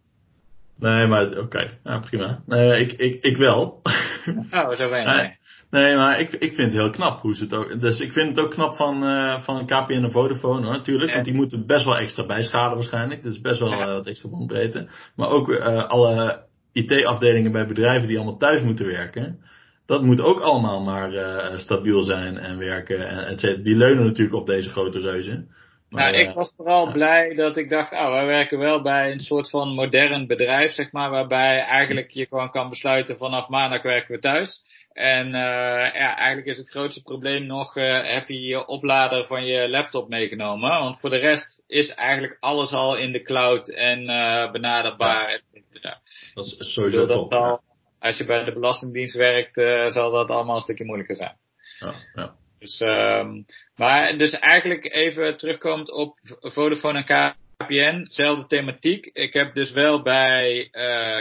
[0.82, 2.42] Nee, maar oké, ja, prima.
[2.46, 3.80] Nee, ik, ik, ik wel.
[4.50, 5.30] Oh, zo ben je.
[5.70, 5.96] Nee.
[5.96, 7.80] Maar ik, ik vind het heel knap hoe ze het ook.
[7.80, 11.08] Dus ik vind het ook knap van, eh van KPN en Vodafone hoor, natuurlijk.
[11.08, 11.12] Ja.
[11.14, 13.22] Want die moeten best wel extra bijschalen waarschijnlijk.
[13.22, 13.80] Dus best wel Ja.
[13.86, 14.88] eh, wat extra bandbreedte.
[15.16, 16.42] Maar ook eh, alle
[16.72, 19.38] IT-afdelingen bij bedrijven die allemaal thuis moeten werken.
[19.86, 21.10] Dat moet ook allemaal maar
[21.58, 23.08] stabiel zijn en werken.
[23.08, 23.40] En et.
[23.64, 25.48] Die leunen natuurlijk op deze grote reuzen.
[25.92, 29.20] Nou, ik eh, was vooral blij dat ik dacht, oh, wij werken wel bij een
[29.20, 34.14] soort van modern bedrijf, zeg maar, waarbij eigenlijk je gewoon kan besluiten vanaf maandag werken
[34.14, 34.62] we thuis.
[34.92, 39.44] En uh, ja, eigenlijk is het grootste probleem nog, uh, heb je je oplader van
[39.44, 40.70] je laptop meegenomen?
[40.70, 45.40] Want voor de rest is eigenlijk alles al in de cloud en uh, benaderbaar.
[45.70, 46.00] Ja.
[46.34, 47.32] Dat is sowieso top.
[47.32, 47.60] Al,
[47.98, 49.54] als je bij de Belastingdienst werkt,
[49.92, 51.36] zal dat allemaal een stukje moeilijker zijn.
[51.78, 52.34] Ja, ja.
[52.62, 53.44] Dus, um,
[53.76, 59.06] maar dus eigenlijk even terugkomend op Vodafone en KPN, zelfde thematiek.
[59.06, 60.68] Ik heb dus wel bij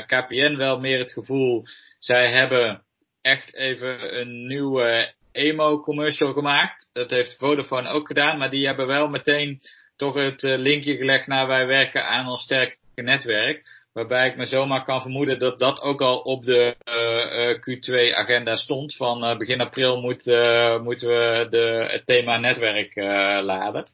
[0.05, 1.63] KPN wel meer het gevoel,
[1.99, 2.83] zij hebben
[3.21, 6.89] echt even een nieuwe emo-commercial gemaakt.
[6.93, 9.61] Dat heeft Vodafone ook gedaan, maar die hebben wel meteen
[9.95, 13.80] toch het eh, linkje gelegd naar wij werken aan ons sterke netwerk.
[13.93, 18.55] Waarbij ik me zomaar kan vermoeden dat dat ook al op de uh, uh, Q2-agenda
[18.55, 18.95] stond.
[18.95, 20.25] Van begin april moet,
[20.83, 22.95] moeten we de, het thema netwerk
[23.43, 23.85] laden.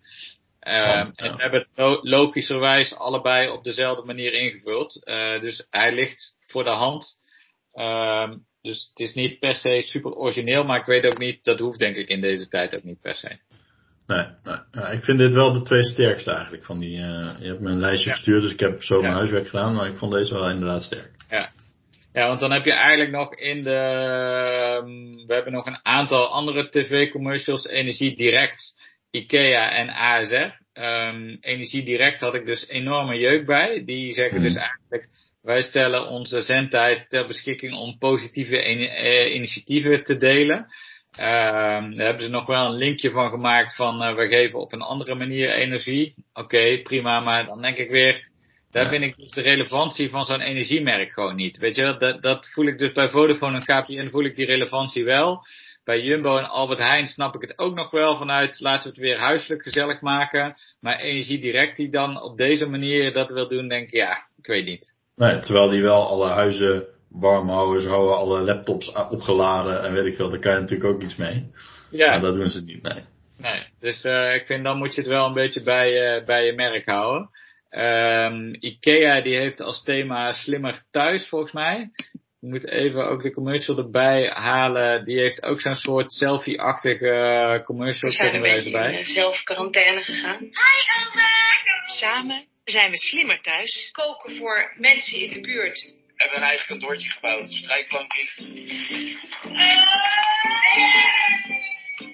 [0.59, 4.93] Ja, En we hebben het logischerwijs allebei op dezelfde manier ingevuld.
[5.41, 7.19] dus hij ligt voor de hand.
[7.73, 11.59] Ehm, dus het is niet per se super origineel, maar ik weet ook niet, dat
[11.59, 13.37] hoeft denk ik in deze tijd ook niet per se.
[14.07, 14.57] Nee, nee.
[14.71, 16.97] Ja, ik vind dit wel de twee sterkste eigenlijk van die.
[16.97, 19.87] Uh, je hebt me een lijstje gestuurd, dus ik heb zo mijn huiswerk gedaan, maar
[19.87, 21.11] ik vond deze wel inderdaad sterk.
[21.29, 21.49] Ja.
[22.13, 23.75] Ja, want dan heb je eigenlijk nog in de.
[24.83, 27.65] Um, we hebben nog een aantal andere tv-commercials.
[27.65, 28.73] Energie Direct,
[29.11, 30.33] IKEA en ASR.
[30.33, 33.83] Um, ehm, Energie Direct had ik dus enorme jeuk bij.
[33.85, 34.61] Die zeggen dus hmm.
[34.61, 35.09] eigenlijk
[35.41, 40.67] wij stellen onze zendtijd ter beschikking om positieve eh, initiatieven te delen.
[41.19, 41.23] Uh,
[41.95, 44.81] daar hebben ze nog wel een linkje van gemaakt van uh, we geven op een
[44.81, 46.13] andere manier energie.
[46.33, 48.27] Oké, prima, maar dan denk ik weer,
[48.71, 51.57] daar vind ik dus de relevantie van zo'n energiemerk gewoon niet.
[51.57, 55.03] Weet je, dat, dat voel ik dus bij Vodafone en KPN voel ik die relevantie
[55.03, 55.41] wel.
[55.83, 58.97] Bij Jumbo en Albert Heijn snap ik het ook nog wel vanuit, laten we het
[58.97, 60.55] weer huiselijk gezellig maken.
[60.79, 64.45] Maar Energie Direct die dan op deze manier dat wil doen, denk ik, ja, ik
[64.45, 64.93] weet niet.
[65.15, 66.87] Nee, terwijl die wel alle huizen
[67.19, 70.89] warm houden, ze houden alle laptops opgeladen en weet ik veel, daar kan je natuurlijk
[70.89, 71.51] ook iets mee.
[71.91, 72.09] Ja.
[72.09, 73.03] Maar dat doen ze niet, nee.
[73.37, 76.45] Nee, dus uh, ik vind dan moet je het wel een beetje bij, uh, bij
[76.45, 77.29] je merk houden.
[77.69, 81.89] Um, Ikea die heeft als thema slimmer thuis volgens mij.
[82.41, 85.03] Ik moet even ook de commercial erbij halen.
[85.03, 88.09] Die heeft ook zo'n soort selfie-achtige uh, commercial.
[88.09, 90.39] We zijn een beetje in zelfquarantaine gegaan.
[90.39, 90.49] Hi
[91.07, 91.27] oma!
[91.85, 93.89] Samen zijn we slimmer thuis.
[93.91, 95.93] Koken voor mensen in de buurt.
[96.17, 98.37] We hebben een eigen kantoortje gebouwd, een.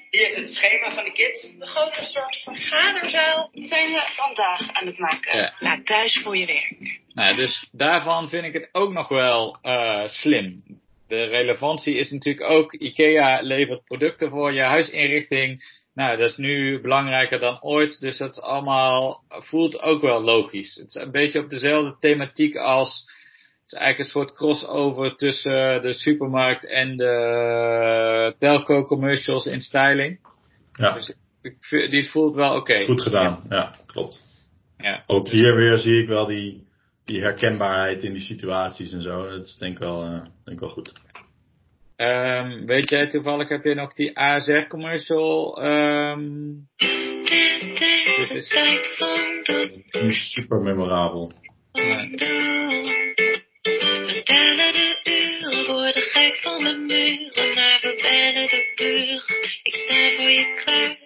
[0.10, 1.44] Hier is het schema van de kids.
[1.44, 5.38] Een grote soort vergaderzaal zijn we vandaag aan het maken.
[5.38, 5.54] Ja.
[5.60, 7.00] Nou, thuis voor je werk.
[7.14, 10.64] Nou, dus daarvan vind ik het ook nog wel uh, slim.
[11.08, 15.64] De relevantie is natuurlijk ook, IKEA levert producten voor je huisinrichting
[15.94, 20.76] nou, dat is nu belangrijker dan ooit, dus dat is allemaal, voelt ook wel logisch.
[20.76, 23.10] Het is een beetje op dezelfde thematiek als,
[23.64, 30.20] het is eigenlijk een soort crossover tussen de supermarkt en de telco commercials in styling.
[30.74, 30.94] Ja.
[30.94, 32.84] Dus ik, die voelt wel oké.
[32.84, 34.20] Goed gedaan, ja, klopt.
[34.78, 35.04] Ja.
[35.08, 36.68] Ook hier weer zie ik wel die,
[37.06, 39.30] die herkenbaarheid in die situaties en zo.
[39.30, 40.92] Dat is denk ik wel, uh, denk ik wel goed.
[41.98, 45.64] Um, weet jij toevallig, heb je nog die ASR commercial?
[45.66, 46.68] Um,
[48.18, 48.46] Dit is
[49.92, 51.32] de super memorabel.
[51.72, 52.08] Ja.
[54.34, 59.22] We tellen de uren, worden gek van de muren, maar we bellen de buren.
[59.64, 60.98] Ik sta voor je klaar,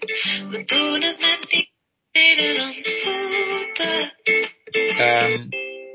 [0.49, 1.69] we doen het met
[2.11, 4.13] Nederland voeten.
[4.99, 5.47] Um,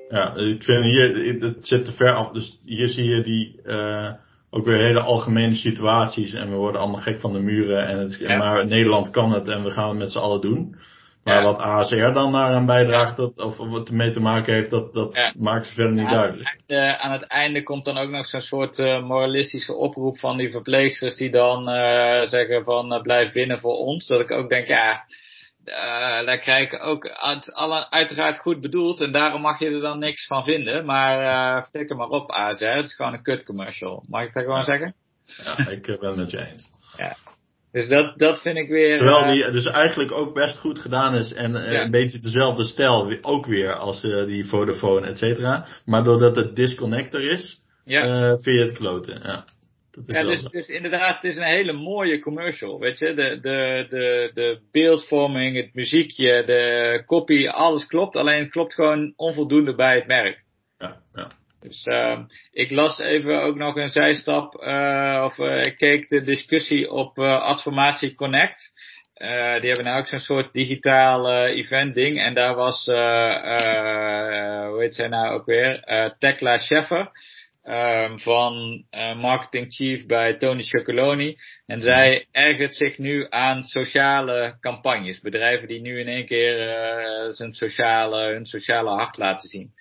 [0.09, 4.12] ja, ik vind hier, het zit te ver af, dus hier zie je die, uh,
[4.51, 7.87] ook weer hele algemene situaties en we worden allemaal gek van de muren.
[7.87, 10.77] En het, Maar Nederland kan het en we gaan het met z'n allen doen.
[11.25, 15.33] Maar wat ASR dan aan bijdraagt, dat, of wat ermee te maken heeft, dat, dat
[15.39, 16.57] maakt ze verder niet duidelijk.
[17.01, 21.17] aan het einde komt dan ook nog zo'n soort uh, moralistische oproep van die verpleegsters
[21.17, 24.07] die dan uh, zeggen van uh, blijf binnen voor ons.
[24.07, 25.05] Dat ik ook denk, ja,
[26.25, 29.99] daar krijg ik ook uit, alle, uiteraard goed bedoeld en daarom mag je er dan
[29.99, 30.85] niks van vinden.
[30.85, 31.23] Maar
[31.59, 34.05] uh, flikker maar op AZ, het is gewoon een kut commercial.
[34.09, 34.95] Mag ik dat gewoon zeggen?
[35.45, 36.71] Ja, ik ben het met je eens.
[36.97, 37.17] Ja.
[37.73, 38.97] Dus dat, dat vind ik weer...
[38.97, 43.19] Terwijl die dus eigenlijk ook best goed gedaan is en uh, een beetje dezelfde stijl
[43.21, 45.67] ook weer als uh, die Vodafone, et cetera.
[45.85, 48.07] Maar doordat het disconnector is, ja.
[48.07, 49.21] uh, vind je het kloten.
[49.23, 49.45] Ja
[50.07, 53.15] ja, dus, dus inderdaad, het is een hele mooie commercial, weet je.
[53.15, 58.17] De, de, de, de beeldvorming, het muziekje, de copy, alles klopt.
[58.17, 60.43] Alleen het klopt gewoon onvoldoende bij het merk.
[60.79, 61.31] Ja, ja.
[61.62, 62.18] Dus uh,
[62.53, 67.18] ik las even ook nog een zijstap, uh, of uh, ik keek de discussie op
[67.18, 68.72] Adformatie Connect.
[69.61, 72.20] die hebben nou ook zo'n soort digitaal event ding.
[72.20, 75.85] En daar was, hoe heet zij nou ook weer,
[76.18, 77.11] Tekla Scheffer
[77.62, 81.37] ehm, van uh, marketing chief bij Tony Chocoloni.
[81.66, 85.20] En zij ergert zich nu aan sociale campagnes.
[85.20, 89.72] Bedrijven die nu in één keer uh, zijn sociale, hun sociale hart laten zien.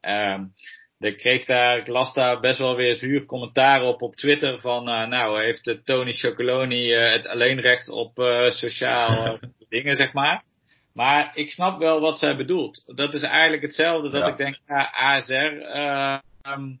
[0.00, 0.54] Um,
[0.98, 4.88] ik kreeg daar, ik las daar best wel weer zuur commentaar op op Twitter van,
[4.88, 8.12] uh, nou heeft Tony Chocoloni het alleenrecht op
[8.48, 10.44] sociale dingen, zeg maar.
[10.96, 12.82] Maar ik snap wel wat zij bedoelt.
[12.96, 16.80] Dat is eigenlijk hetzelfde dat ik denk, ja, ASR, uh, um,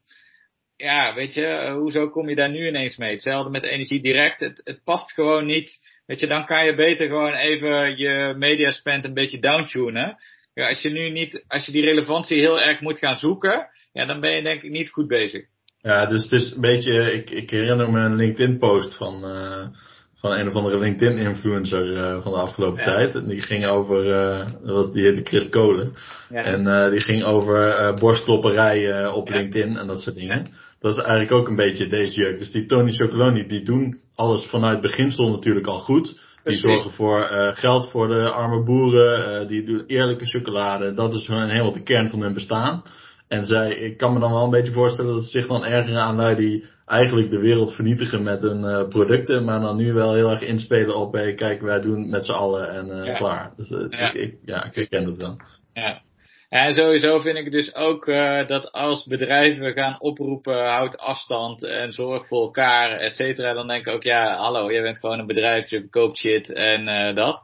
[0.76, 3.12] ja, weet je, uh, hoezo kom je daar nu ineens mee?
[3.12, 4.40] Hetzelfde met energie direct.
[4.40, 5.78] Het, het past gewoon niet.
[6.06, 10.16] Weet je, dan kan je beter gewoon even je media spend een beetje downtunen.
[10.54, 14.06] Ja, als je nu niet, als je die relevantie heel erg moet gaan zoeken, ja,
[14.06, 15.44] dan ben je denk ik niet goed bezig.
[15.82, 19.66] Ja, dus het is een beetje, ik, ik herinner me een LinkedIn post van, uh,
[20.14, 22.84] van een of andere LinkedIn-influencer uh, van de afgelopen ja.
[22.84, 23.14] tijd.
[23.14, 25.92] En die ging over, uh, was, die heette Chris Kolen.
[26.30, 26.42] Ja.
[26.42, 29.36] En die ging over uh, borstklopperij op ja.
[29.36, 30.46] LinkedIn en dat soort dingen.
[30.80, 32.38] Dat is eigenlijk ook een beetje deze jeugd.
[32.38, 36.24] Dus die Tony Chocoloni, die doen alles vanuit beginsel natuurlijk al goed.
[36.44, 39.48] Die zorgen voor geld voor de arme boeren.
[39.48, 40.94] die doen eerlijke chocolade.
[40.94, 42.82] Dat is hun, helemaal de kern van hun bestaan.
[43.28, 46.00] En zij, ik kan me dan wel een beetje voorstellen dat ze zich dan ergeren
[46.00, 50.14] aan lui die eigenlijk de wereld vernietigen met hun uh, producten, maar dan nu wel
[50.14, 53.14] heel erg inspelen op, hey, kijk, wij doen met z'n allen en uh, ja.
[53.14, 53.52] klaar.
[53.56, 54.12] Dus uh, ja.
[54.12, 55.36] Ik, ik, ja, ik herken het wel.
[55.72, 56.04] Ja.
[56.48, 58.06] En sowieso vind ik dus ook
[58.46, 63.86] dat als bedrijven gaan oproepen, houd afstand en zorg voor elkaar, et cetera, dan denk
[63.86, 67.42] ik ook, ja, hallo, jij bent gewoon een bedrijf, je verkoopt shit en dat.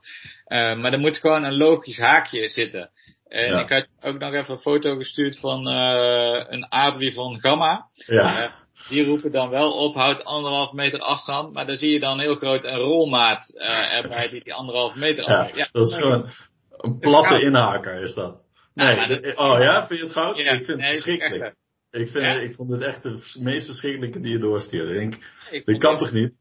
[0.48, 2.90] maar er moet gewoon een logisch haakje zitten.
[3.32, 3.60] En ja.
[3.60, 7.86] ik had ook nog even een foto gestuurd van een abri van Gamma.
[8.06, 12.20] Ja die roepen dan wel op, houd anderhalf meter afstand, maar dan zie je dan
[12.20, 16.30] heel groot een rolmaat uh, erbij die die anderhalf meter ja, ja, dat is gewoon
[16.76, 18.40] een platte inhaker is dat.
[18.74, 20.36] Nee, dat, oh ja, vind je het goud?
[20.36, 21.54] Ja, ik vind nee, het verschrikkelijk.
[21.90, 24.92] Ik, vind, ik vond het echt de meest verschrikkelijke die je doorstuurde.
[24.92, 26.32] Ik denk, ik dat kan toch niet?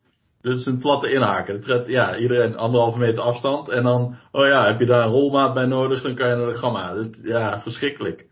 [0.41, 1.53] Dit is een platte inhaker.
[1.53, 3.69] Dat gaat, ja, iedereen anderhalve meter afstand.
[3.69, 6.47] En dan, oh ja, heb je daar een rolmaat bij nodig, dan kan je naar
[6.47, 6.93] de gamma.
[6.93, 8.25] Dat, ja, verschrikkelijk.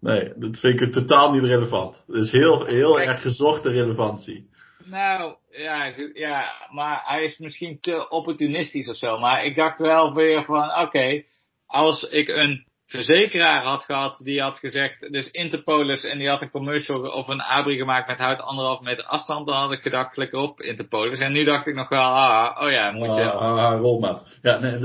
[0.00, 2.04] Nee, dat vind ik totaal niet relevant.
[2.06, 4.48] Het is heel, heel Kijk, erg gezochte relevantie.
[4.84, 9.18] Nou, ja, ja, maar hij is misschien te opportunistisch of zo.
[9.18, 11.26] Maar ik dacht wel weer van, oké, okay,
[11.66, 16.50] als ik een verzekeraar had gehad die had gezegd, dus Interpolis en die had een
[16.50, 20.38] commercial of een abri gemaakt met hout anderhalf meter afstand, dan had ik gedacht, flikker
[20.38, 21.18] op Interpolis.
[21.18, 23.30] En nu dacht ik nog wel, ah, oh ja, moet je...
[23.30, 24.38] Ah, ah, rolmaat.
[24.42, 24.78] Ja, nee.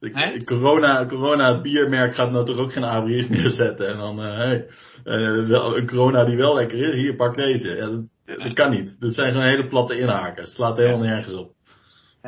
[0.00, 3.88] Ik, corona, corona biermerk gaat nou toch ook geen ABR's neerzetten.
[3.88, 4.66] En dan, uh, hey,
[5.04, 7.68] uh, een corona die wel lekker is, hier pak deze.
[7.68, 9.00] Ja, dat, dat, kan niet.
[9.00, 10.46] Dat zijn zo'n hele platte inhakers.
[10.46, 11.53] Het slaat helemaal nergens op.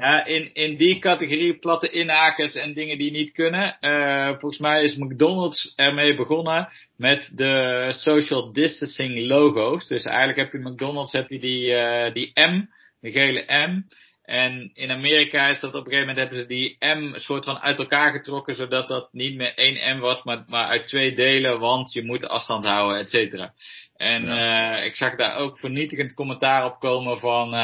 [0.01, 3.77] Ja, in, in die categorie platte inhakers en dingen die niet kunnen.
[3.81, 9.87] Uh, volgens mij is McDonald's ermee begonnen met de social distancing logo's.
[9.87, 12.67] Dus eigenlijk heb je McDonald's heb je die, die M,
[13.01, 13.83] de gele M.
[14.25, 17.59] En in Amerika is dat op een gegeven moment hebben ze die M soort van
[17.59, 21.59] uit elkaar getrokken, zodat dat niet meer één M was, maar, maar uit twee delen,
[21.59, 23.53] want je moet afstand houden, et cetera.
[23.97, 24.79] En ja.
[24.79, 27.55] uh, ik zag daar ook vernietigend commentaar op komen van,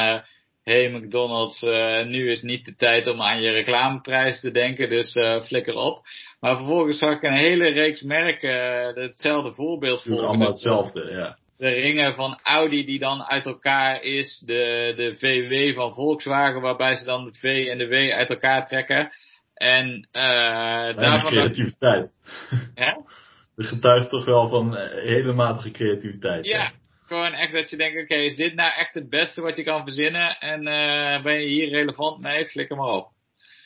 [0.63, 5.15] hey McDonald's, uh, nu is niet de tijd om aan je reclameprijs te denken, dus
[5.15, 6.01] uh, flikker op.
[6.39, 8.51] Maar vervolgens zag ik een hele reeks merken
[9.01, 10.25] hetzelfde voorbeeld voor.
[10.25, 15.75] Allemaal hetzelfde, ja de ringen van Audi die dan uit elkaar is, de, de VW
[15.75, 19.11] van Volkswagen waarbij ze dan de V en de W uit elkaar trekken.
[19.53, 20.23] En uh,
[20.95, 21.31] daarvan...
[21.31, 22.11] creativiteit.
[22.75, 22.97] Ja?
[23.55, 26.45] Dat getuigt toch wel van hele matige creativiteit.
[26.45, 26.71] Ja,
[27.13, 29.63] gewoon echt dat je denkt, oké, okay, is dit nou echt het beste wat je
[29.63, 30.37] kan verzinnen?
[30.39, 32.45] En uh, ben je hier relevant mee?
[32.45, 33.07] Flikker maar op.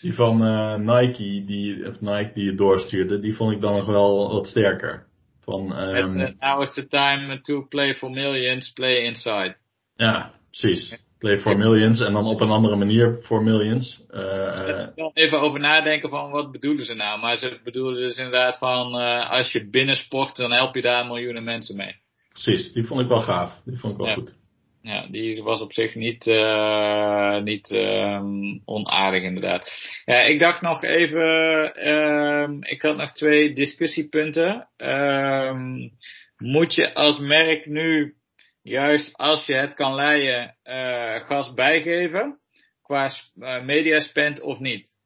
[0.02, 3.86] Die van uh, Nike, die, of Nike die je doorstuurde, die vond ik dan nog
[3.86, 5.06] wel wat sterker.
[5.42, 9.56] Van, um, Met, uh, now is the time to play for millions, play inside.
[9.96, 10.96] Ja, precies.
[11.20, 14.04] Play for millions en dan op een andere manier for millions.
[14.10, 17.20] Uh, even over nadenken van wat bedoelen ze nou.
[17.20, 21.06] Maar ze bedoelen dus inderdaad van uh, als je binnen sport, dan help je daar
[21.06, 21.96] miljoenen mensen mee.
[22.44, 23.62] Precies, die vond ik wel gaaf.
[23.66, 24.14] Die vond ik wel ja.
[24.14, 24.36] goed.
[24.82, 29.72] Ja, die was op zich niet, uh, niet um, onaardig inderdaad.
[30.06, 34.70] Ja, ik dacht nog even, um, ik had nog twee discussiepunten.
[34.78, 35.92] Um,
[36.38, 38.16] moet je als merk nu,
[38.62, 42.40] juist als je het kan leiden, uh, gas bijgeven?
[42.82, 44.97] Qua uh, mediaspend of niet?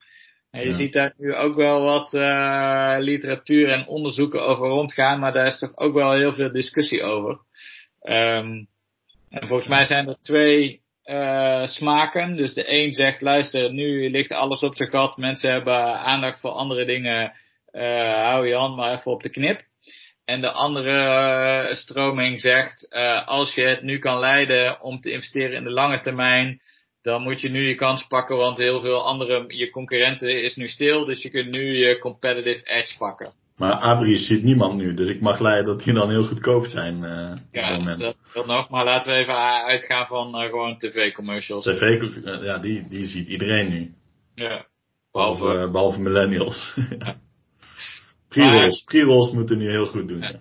[0.52, 0.76] En je ja.
[0.76, 5.60] ziet daar nu ook wel wat uh, literatuur en onderzoeken over rondgaan, maar daar is
[5.60, 7.40] toch ook wel heel veel discussie over.
[8.04, 8.68] Um,
[9.30, 12.36] en volgens mij zijn er twee uh, smaken.
[12.36, 15.18] Dus de een zegt, luister, nu ligt alles op zijn gat.
[15.18, 17.34] Mensen hebben aandacht voor andere dingen.
[17.72, 19.62] Uh, hou je hand maar even op de knip.
[20.26, 22.90] En de andere stroming zegt,
[23.26, 26.62] als je het nu kan leiden om te investeren in de lange termijn,
[27.02, 30.68] dan moet je nu je kans pakken, want heel veel andere, je concurrenten is nu
[30.68, 33.34] stil, dus je kunt nu je competitive edge pakken.
[33.58, 37.04] Maar Abri ziet niemand nu, dus ik mag leiden dat die dan heel goedkoop zijn.
[37.04, 41.64] Uh, ja, op dat, dat nog, maar laten we even uitgaan van uh, gewoon tv-commercials.
[41.64, 43.94] TV, uh, ja, die, die ziet iedereen nu.
[44.36, 44.66] Ja.
[45.12, 46.78] Behalve, behalve, behalve millennials.
[47.00, 47.16] Ja.
[48.30, 50.22] Pre-rolls, pre-rolls moeten nu heel goed doen.
[50.22, 50.40] Ja.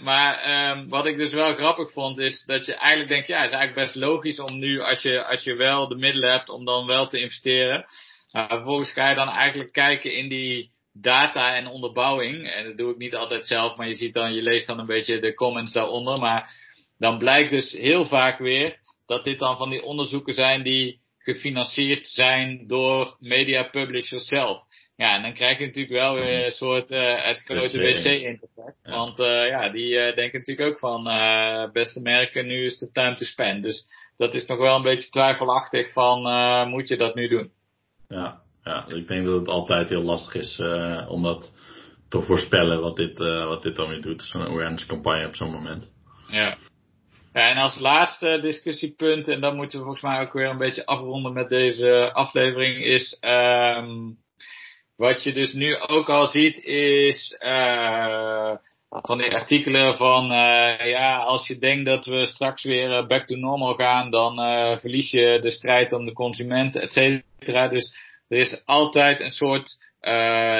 [0.00, 3.50] Maar um, wat ik dus wel grappig vond, is dat je eigenlijk denkt, ja, het
[3.50, 6.64] is eigenlijk best logisch om nu, als je, als je wel de middelen hebt, om
[6.64, 7.86] dan wel te investeren.
[8.32, 12.48] Uh, vervolgens ga je dan eigenlijk kijken in die data en onderbouwing.
[12.48, 14.86] En dat doe ik niet altijd zelf, maar je ziet dan, je leest dan een
[14.86, 16.18] beetje de comments daaronder.
[16.18, 16.50] Maar
[16.98, 18.76] dan blijkt dus heel vaak weer
[19.06, 24.60] dat dit dan van die onderzoeken zijn die gefinancierd zijn door media publishers zelf.
[24.96, 28.74] Ja, en dan krijg je natuurlijk wel weer een soort uh, het grote wc-interface.
[28.82, 28.90] Ja.
[28.90, 31.04] Want uh, ja, die uh, denken natuurlijk ook van
[31.72, 33.62] beste merken, nu is het time to spend.
[33.62, 33.84] Dus
[34.16, 36.22] dat is nog wel een beetje twijfelachtig van
[36.68, 37.50] moet je dat nu doen?
[38.08, 40.58] Ja, ja, ik denk dat het altijd heel lastig is
[41.08, 41.52] om dat
[42.08, 44.22] te voorspellen wat dit, wat dit dan weer doet.
[44.22, 45.92] Zo'n awareness campagne op zo'n moment.
[46.28, 46.56] Ja.
[47.32, 47.50] ja.
[47.50, 51.32] En als laatste discussiepunt, en dan moeten we volgens mij ook weer een beetje afronden
[51.32, 54.20] met deze aflevering, is um,
[55.02, 58.54] wat je dus nu ook al ziet is uh,
[58.88, 60.26] van die artikelen van
[60.88, 64.36] ja, als je denkt dat we straks weer back to normal gaan, dan
[64.80, 67.68] verlies je de strijd om de consument, et cetera.
[67.68, 67.94] Dus
[68.28, 69.78] er is altijd een soort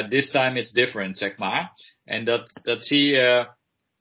[0.08, 1.70] this time it's different, zeg maar.
[2.04, 3.46] En dat, dat zie je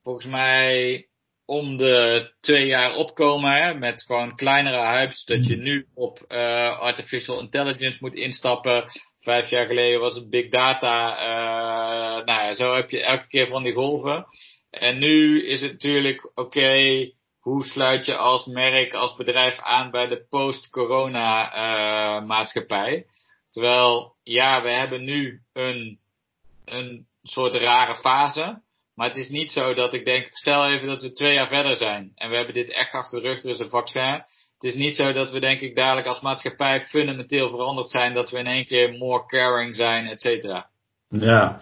[0.03, 1.05] volgens mij
[1.45, 6.19] om de twee jaar opkomen, hè, met gewoon kleinere hypes, dat je nu op
[6.79, 8.83] artificial intelligence moet instappen.
[9.21, 11.13] Vijf jaar geleden was het big data.
[11.13, 14.25] Uh, nou ja, zo heb je elke keer van die golven.
[14.69, 17.09] En nu is het natuurlijk, oké,
[17.39, 23.05] hoe sluit je als merk, als bedrijf aan bij de post-corona uh, maatschappij?
[23.51, 25.99] Terwijl, ja, we hebben nu een,
[26.65, 28.61] een soort rare fase.
[28.95, 31.75] Maar het is niet zo dat ik denk, stel even dat we twee jaar verder
[31.75, 32.11] zijn.
[32.15, 34.23] En we hebben dit echt achter de rug, er is een vaccin.
[34.61, 38.13] Het is niet zo dat we denk ik dadelijk als maatschappij fundamenteel veranderd zijn.
[38.13, 40.69] Dat we in één keer more caring zijn, et cetera.
[41.09, 41.59] Ja,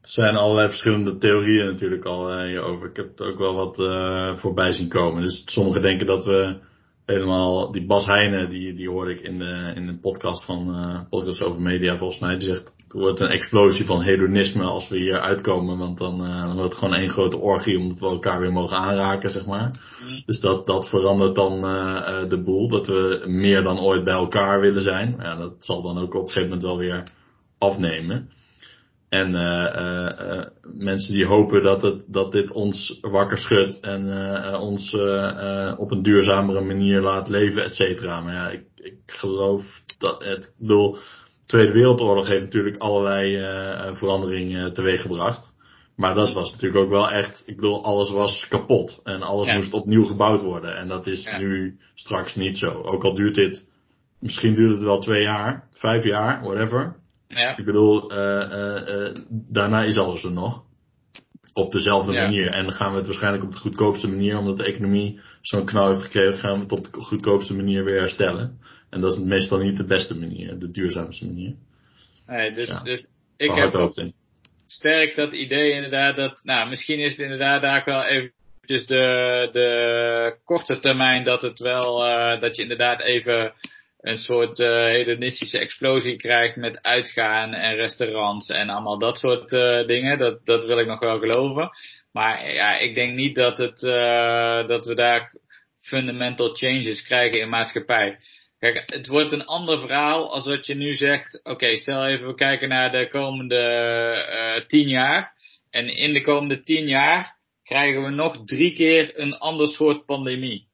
[0.00, 2.88] er zijn allerlei verschillende theorieën natuurlijk al uh, hierover.
[2.88, 5.22] Ik heb het ook wel wat uh, voorbij zien komen.
[5.22, 6.58] Dus sommigen denken dat we
[7.12, 11.00] helemaal, die Bas Heijnen, die, die hoorde ik in de, in de podcast van, uh,
[11.10, 14.98] podcast over media volgens mij, die zegt, er wordt een explosie van hedonisme als we
[14.98, 18.40] hier uitkomen, want dan, uh, dan wordt het gewoon één grote orgie omdat we elkaar
[18.40, 19.80] weer mogen aanraken, zeg maar.
[20.08, 20.22] Mm.
[20.26, 24.60] Dus dat, dat verandert dan uh, de boel, dat we meer dan ooit bij elkaar
[24.60, 25.16] willen zijn.
[25.18, 27.02] Ja, dat zal dan ook op een gegeven moment wel weer
[27.58, 28.28] afnemen.
[29.12, 34.60] En uh, uh, mensen die hopen dat, het, dat dit ons wakker schudt en uh,
[34.60, 34.94] ons
[35.76, 38.20] op een duurzamere manier laat leven, et cetera.
[38.20, 43.36] Maar ja, ik, ik geloof dat het, ik bedoel, de Tweede Wereldoorlog heeft natuurlijk allerlei
[43.94, 45.54] veranderingen teweeggebracht.
[45.96, 49.54] Maar dat was natuurlijk ook wel echt, ik bedoel, alles was kapot en alles ja.
[49.54, 50.76] moest opnieuw gebouwd worden.
[50.76, 51.38] En dat is ja.
[51.38, 52.82] nu straks niet zo.
[52.82, 53.66] Ook al duurt dit,
[54.20, 57.00] misschien duurt het wel twee jaar, vijf jaar, whatever.
[57.34, 57.56] Ja.
[57.56, 60.64] Ik bedoel, uh, uh, daarna is alles er nog.
[61.54, 62.22] Op dezelfde ja.
[62.22, 62.50] manier.
[62.50, 65.88] En dan gaan we het waarschijnlijk op de goedkoopste manier, omdat de economie zo'n knal
[65.88, 68.58] heeft gekregen, gaan we het op de goedkoopste manier weer herstellen.
[68.90, 71.54] En dat is meestal niet de beste manier, de duurzaamste manier.
[72.26, 73.04] Nee, dus, ja, dus
[73.36, 73.92] ik heb ook
[74.66, 80.36] sterk dat idee inderdaad dat, nou, misschien is het inderdaad daar wel eventjes de, de
[80.44, 83.52] korte termijn dat het wel, uh, dat je inderdaad even
[84.02, 89.86] een soort uh, hedonistische explosie krijgt met uitgaan en restaurants en allemaal dat soort uh,
[89.86, 90.18] dingen.
[90.18, 91.70] Dat, dat wil ik nog wel geloven.
[92.12, 95.34] Maar ja, ik denk niet dat, het, uh, dat we daar
[95.80, 98.16] fundamental changes krijgen in maatschappij.
[98.58, 101.38] Kijk, het wordt een ander verhaal als wat je nu zegt.
[101.38, 105.32] Oké, okay, stel even we kijken naar de komende tien jaar.
[105.70, 110.66] En in de komende tien jaar krijgen we nog drie keer een ander soort pandemie.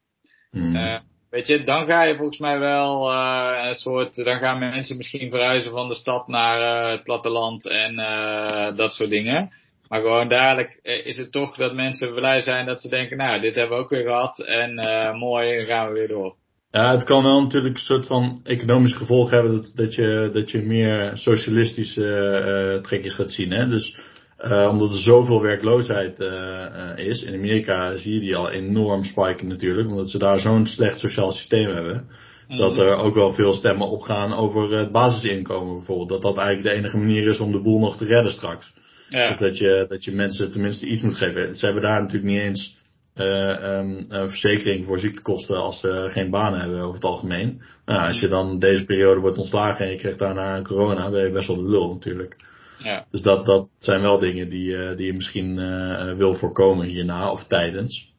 [0.50, 1.06] Hmm.
[1.46, 5.70] Weet dan ga je volgens mij wel uh, een soort, dan gaan mensen misschien verhuizen
[5.70, 9.50] van de stad naar uh, het platteland en uh, dat soort dingen.
[9.88, 13.54] Maar gewoon dadelijk is het toch dat mensen blij zijn dat ze denken, nou, dit
[13.54, 14.74] hebben we ook weer gehad en
[15.18, 16.34] mooi, gaan we weer door.
[16.70, 20.50] Ja, het kan wel natuurlijk een soort van economisch gevolg hebben dat, dat, je, dat
[20.50, 23.50] je meer socialistische trekjes gaat zien.
[23.50, 23.68] Hè?
[23.68, 24.00] Dus
[24.44, 27.22] uh, omdat er zoveel werkloosheid uh, uh, is.
[27.22, 29.88] In Amerika zie je die al enorm spiken natuurlijk.
[29.88, 32.06] Omdat ze daar zo'n slecht sociaal systeem hebben.
[32.48, 36.08] Dat er ook wel veel stemmen opgaan over het basisinkomen bijvoorbeeld.
[36.08, 38.72] Dat dat eigenlijk de enige manier is om de boel nog te redden straks.
[39.08, 39.28] Ja.
[39.28, 41.54] Dus dat je, dat je mensen tenminste iets moet geven.
[41.54, 42.76] Ze hebben daar natuurlijk niet eens
[43.14, 47.62] eh, ehm, een verzekering voor ziektekosten als ze geen banen hebben over het algemeen.
[47.84, 51.32] Nou, als je dan deze periode wordt ontslagen en je krijgt daarna corona, ben je
[51.32, 52.36] best wel de lul natuurlijk.
[52.82, 53.06] Ja.
[53.10, 57.30] Dus dat, dat zijn wel dingen die, eh, die je misschien eh, wil voorkomen hierna
[57.32, 58.12] of tijdens.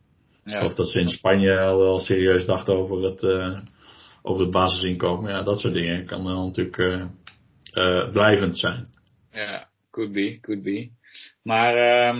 [0.46, 0.66] Ja.
[0.66, 3.60] Of dat ze in Spanje al wel serieus dachten over het, eh,
[4.22, 5.32] over het basisinkomen.
[5.32, 7.08] Ja, dat soort dingen kan wel natuurlijk
[8.12, 8.88] blijvend zijn.
[9.32, 10.90] Ja, could be, could be.
[11.44, 12.18] Maar ehm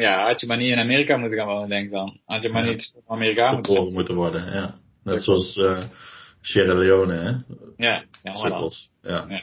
[0.00, 2.20] ja, had je maar niet in Amerika moeten gaan wonen, denk ik dan.
[2.24, 2.70] Had je maar Ja.
[2.70, 3.60] niet in Amerika
[3.90, 4.74] moeten worden, ja.
[5.04, 5.58] Net zoals
[6.40, 7.28] Sierra Leone, hè.
[7.76, 8.40] Ja, ja voilà.
[8.40, 8.90] Sukkels.
[9.02, 9.24] Ja.
[9.28, 9.40] Ja.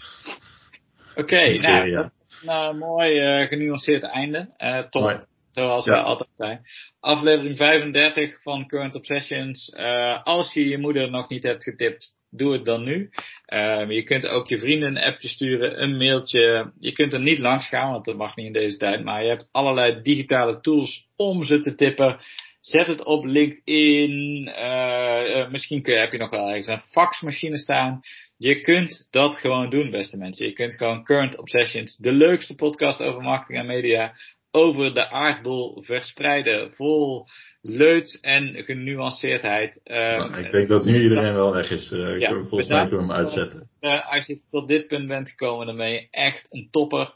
[1.15, 2.09] Oké, nou,
[2.45, 4.49] nou, mooi eh, genuanceerd einde.
[4.57, 5.01] Eh top.
[5.01, 5.19] Mooi.
[5.51, 5.91] Zoals Ja.
[5.91, 6.61] we altijd zijn.
[6.99, 9.69] Aflevering 35 van Current Obsessions.
[9.69, 13.09] Eh, als je je moeder nog niet hebt getipt, doe het dan nu.
[13.45, 16.71] Eh, je kunt ook je vrienden een appje sturen, een mailtje.
[16.79, 19.03] Je kunt er niet langs gaan, want dat mag niet in deze tijd.
[19.03, 22.19] Maar je hebt allerlei digitale tools om ze te tippen.
[22.65, 24.47] Zet het op LinkedIn.
[24.47, 27.99] Eh, eh, misschien kun je, heb je nog wel ergens een faxmachine staan.
[28.37, 30.47] Je kunt dat gewoon doen, beste mensen.
[30.47, 34.13] Je kunt gewoon Current Obsessions, de leukste podcast over marketing en media,
[34.51, 36.73] over de aardbol verspreiden.
[36.73, 37.25] Vol
[37.61, 39.81] leut en genuanceerdheid.
[39.83, 41.91] Eh, Nou, ik denk dat nu iedereen wel weg is.
[41.91, 43.69] Eh, Ja, volgens mij kunnen we hem uitzetten.
[44.09, 47.13] als je tot dit punt bent gekomen, dan ben je echt een topper.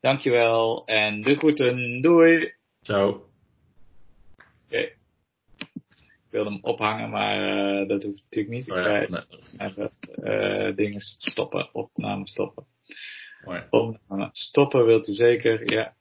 [0.00, 2.00] Dankjewel en de groeten.
[2.00, 2.52] Doei!
[2.82, 3.30] Ciao.
[4.72, 4.92] Oké.
[6.24, 8.66] Ik wilde hem ophangen, maar eh, dat hoeft natuurlijk niet.
[8.66, 9.68] Ik ga ja, nee.
[9.68, 9.90] even
[10.22, 12.66] eh, dingen stoppen, opname stoppen.
[13.70, 15.96] Opname stoppen wilt u zeker, ja.